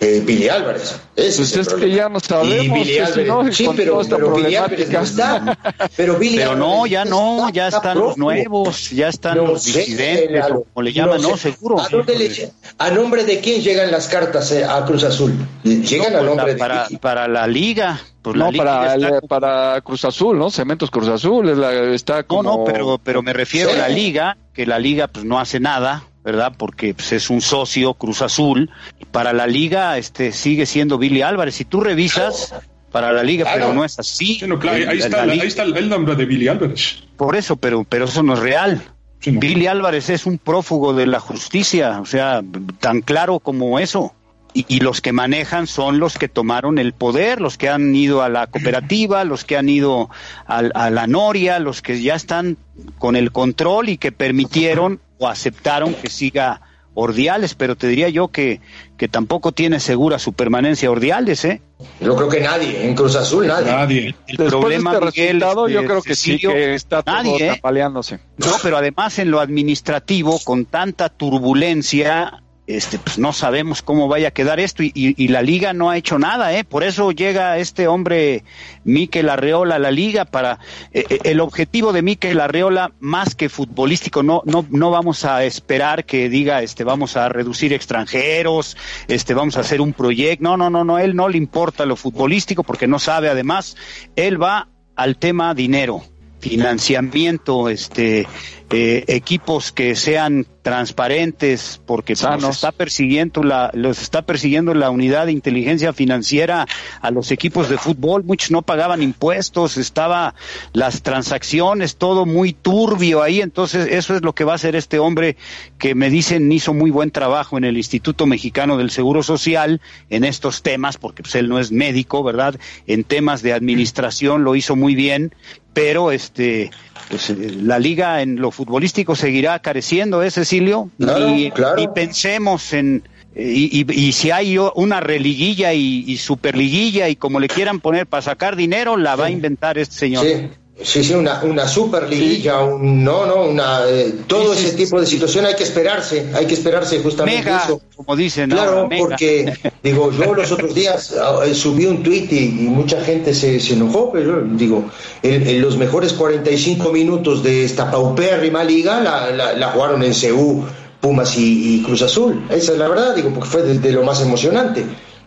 [0.00, 0.98] eh, Billy Álvarez.
[1.14, 2.64] pues es que ya no sabemos.
[2.64, 5.58] Y Billy Álvarez, sí, pero, pero Billy Álvarez no está.
[5.96, 10.82] Pero, Billy pero no, ya no, ya están los nuevos, ya están los disidentes, como
[10.82, 11.80] le llaman, no, seguro.
[11.80, 15.34] ¿A, dónde le, ¿A nombre de quién llegan las cartas eh, a Cruz Azul?
[15.64, 18.00] Llegan a nombre para, de Para la liga.
[18.22, 20.50] Pues no, para, para Cruz Azul, ¿no?
[20.50, 22.42] Cementos Cruz Azul, es la, está como...
[22.42, 25.58] No, no, pero, pero me refiero a la liga, que la liga pues no hace
[25.58, 26.52] nada, ¿verdad?
[26.56, 28.70] Porque pues, es un socio Cruz Azul.
[29.10, 31.54] Para la liga este sigue siendo Billy Álvarez.
[31.54, 32.54] Si tú revisas
[32.90, 34.40] para la liga, pero no es así.
[34.68, 37.02] ahí, está, el nombre de Billy Álvarez.
[37.16, 38.82] Por eso, pero, pero eso no es real.
[39.24, 42.42] Billy Álvarez es un prófugo de la justicia, o sea,
[42.80, 44.14] tan claro como eso.
[44.52, 48.28] Y, los que manejan son los que tomaron el poder, los que han ido a
[48.28, 50.10] la cooperativa, los que han ido
[50.46, 52.56] a la Noria, los que ya están
[52.98, 56.62] con el control y que permitieron o aceptaron que siga
[56.94, 58.60] Ordiales, pero te diría yo que,
[58.96, 61.62] que tampoco tiene segura su permanencia Ordiales, ¿eh?
[62.00, 63.70] Yo creo que nadie, en Cruz Azul nadie.
[63.70, 64.14] Nadie.
[64.26, 67.60] El problema, de este yo este, creo que sí, que está nadie, ¿eh?
[67.62, 72.42] No, pero además en lo administrativo, con tanta turbulencia,
[72.76, 76.18] este, pues no sabemos cómo vaya a quedar esto y, la liga no ha hecho
[76.18, 76.64] nada, ¿eh?
[76.64, 78.44] Por eso llega este hombre
[78.84, 80.58] Miquel Arreola a la liga para
[80.92, 85.44] eh, eh, el objetivo de Miquel Arreola más que futbolístico no no no vamos a
[85.44, 88.76] esperar que diga este vamos a reducir extranjeros,
[89.08, 90.42] este vamos a hacer un proyecto.
[90.42, 93.76] No, no, no, no, él no le importa lo futbolístico porque no sabe además,
[94.16, 96.02] él va al tema dinero
[96.40, 98.26] financiamiento, este,
[98.72, 104.90] eh, equipos que sean transparentes, porque pues, los está persiguiendo la, los está persiguiendo la
[104.90, 106.68] unidad de inteligencia financiera
[107.00, 108.22] a los equipos de fútbol.
[108.22, 110.36] Muchos no pagaban impuestos, estaba
[110.72, 113.40] las transacciones, todo muy turbio ahí.
[113.40, 115.36] Entonces, eso es lo que va a hacer este hombre
[115.78, 120.22] que me dicen hizo muy buen trabajo en el Instituto Mexicano del Seguro Social en
[120.22, 122.54] estos temas, porque pues, él no es médico, ¿verdad?
[122.86, 125.34] En temas de administración lo hizo muy bien,
[125.72, 126.70] pero este
[127.10, 130.88] pues eh, la liga en lo futbolístico seguirá careciendo, ¿eh, Cecilio?
[130.98, 131.50] y,
[131.94, 133.02] pensemos en
[133.34, 138.22] y, y, si hay una religuilla y, y, superliguilla y como le quieran poner para
[138.22, 140.24] sacar dinero, la va a inventar este señor.
[140.24, 140.48] Sí,
[140.82, 145.54] sí, una, una superliguilla, un, no, no, una, eh, todo ese tipo de situación hay
[145.54, 147.80] que esperarse, hay que esperarse justamente eso.
[147.96, 148.50] como dicen.
[148.50, 149.52] Claro, porque,
[149.82, 153.74] digo, yo los otros días ah, eh, subí un tuit y, mucha gente se, se,
[153.74, 154.84] enojó, pero digo,
[155.22, 160.64] en, los mejores 45 minutos de esta paupérrima liga la, la, la jugaron en Ceú,
[161.00, 162.44] Pumas y, Cruz Azul.
[162.50, 164.84] Esa es la verdad, digo, porque fue de lo más emocionante,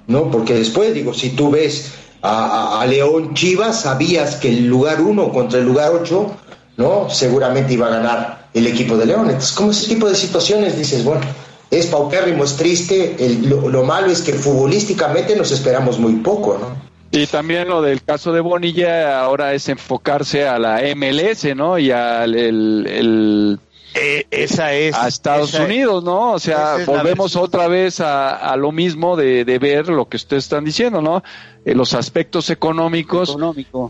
[0.08, 0.30] ¿no?
[0.30, 1.92] Porque después, digo, si tú ves
[2.24, 6.32] a, León Chivas, sabías que el lugar uno contra el lugar ocho,
[6.78, 7.10] ¿no?
[7.10, 9.26] Seguramente iba a ganar el equipo de León.
[9.26, 11.22] Entonces, como ese tipo de situaciones dices, bueno,
[11.70, 13.18] es paupérrimo, es triste.
[13.44, 16.94] lo, lo, malo es que futbolísticamente nos esperamos muy poco, ¿no?
[17.16, 21.78] Y también lo del caso de Bonilla ahora es enfocarse a la MLS, ¿no?
[21.78, 23.60] Y al el,
[23.96, 26.32] eh, esa es a Estados Unidos, ¿no?
[26.32, 31.02] O sea, volvemos otra vez a, lo mismo de, ver lo que ustedes están diciendo,
[31.02, 31.24] ¿no?
[31.66, 33.38] Eh, los aspectos económicos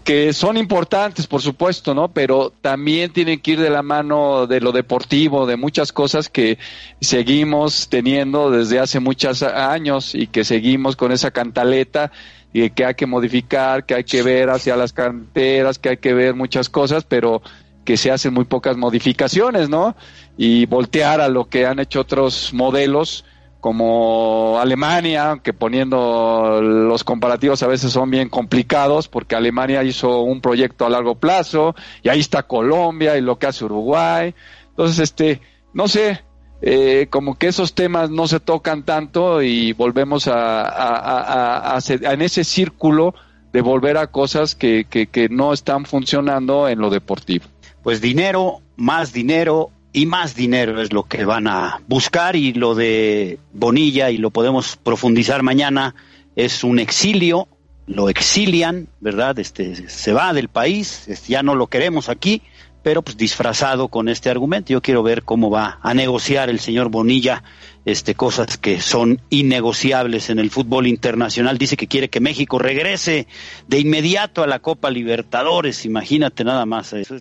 [0.03, 2.09] que son importantes, por supuesto, ¿no?
[2.09, 6.57] Pero también tienen que ir de la mano de lo deportivo, de muchas cosas que
[6.99, 12.11] seguimos teniendo desde hace muchos años y que seguimos con esa cantaleta
[12.53, 16.13] y que hay que modificar, que hay que ver hacia las canteras, que hay que
[16.13, 17.41] ver muchas cosas, pero
[17.83, 19.95] que se hacen muy pocas modificaciones, ¿no?
[20.37, 23.25] Y voltear a lo que han hecho otros modelos
[23.59, 30.41] como Alemania, que poniendo los comparativos a veces son bien complicados, porque Alemania hizo un
[30.41, 34.35] proyecto a largo plazo, y ahí está Colombia y lo que hace Uruguay.
[34.71, 35.39] Entonces, este,
[35.73, 36.23] no sé,
[36.61, 43.15] eh, como que esos temas no se tocan tanto y volvemos a, en ese círculo
[43.51, 47.45] de volver a cosas que, que, no están funcionando en lo deportivo.
[47.83, 52.75] Pues dinero, más dinero y más dinero es lo que van a buscar y lo
[52.75, 55.93] de Bonilla y lo podemos profundizar mañana
[56.35, 57.47] es un exilio,
[57.85, 59.37] lo exilian, ¿verdad?
[59.37, 62.41] Este se va del país, ya no lo queremos aquí
[62.83, 64.73] pero pues disfrazado con este argumento.
[64.73, 67.43] Yo quiero ver cómo va a negociar el señor Bonilla
[67.85, 71.57] este cosas que son innegociables en el fútbol internacional.
[71.57, 73.27] Dice que quiere que México regrese
[73.67, 75.85] de inmediato a la Copa Libertadores.
[75.85, 76.93] Imagínate nada más.
[76.93, 77.15] Eso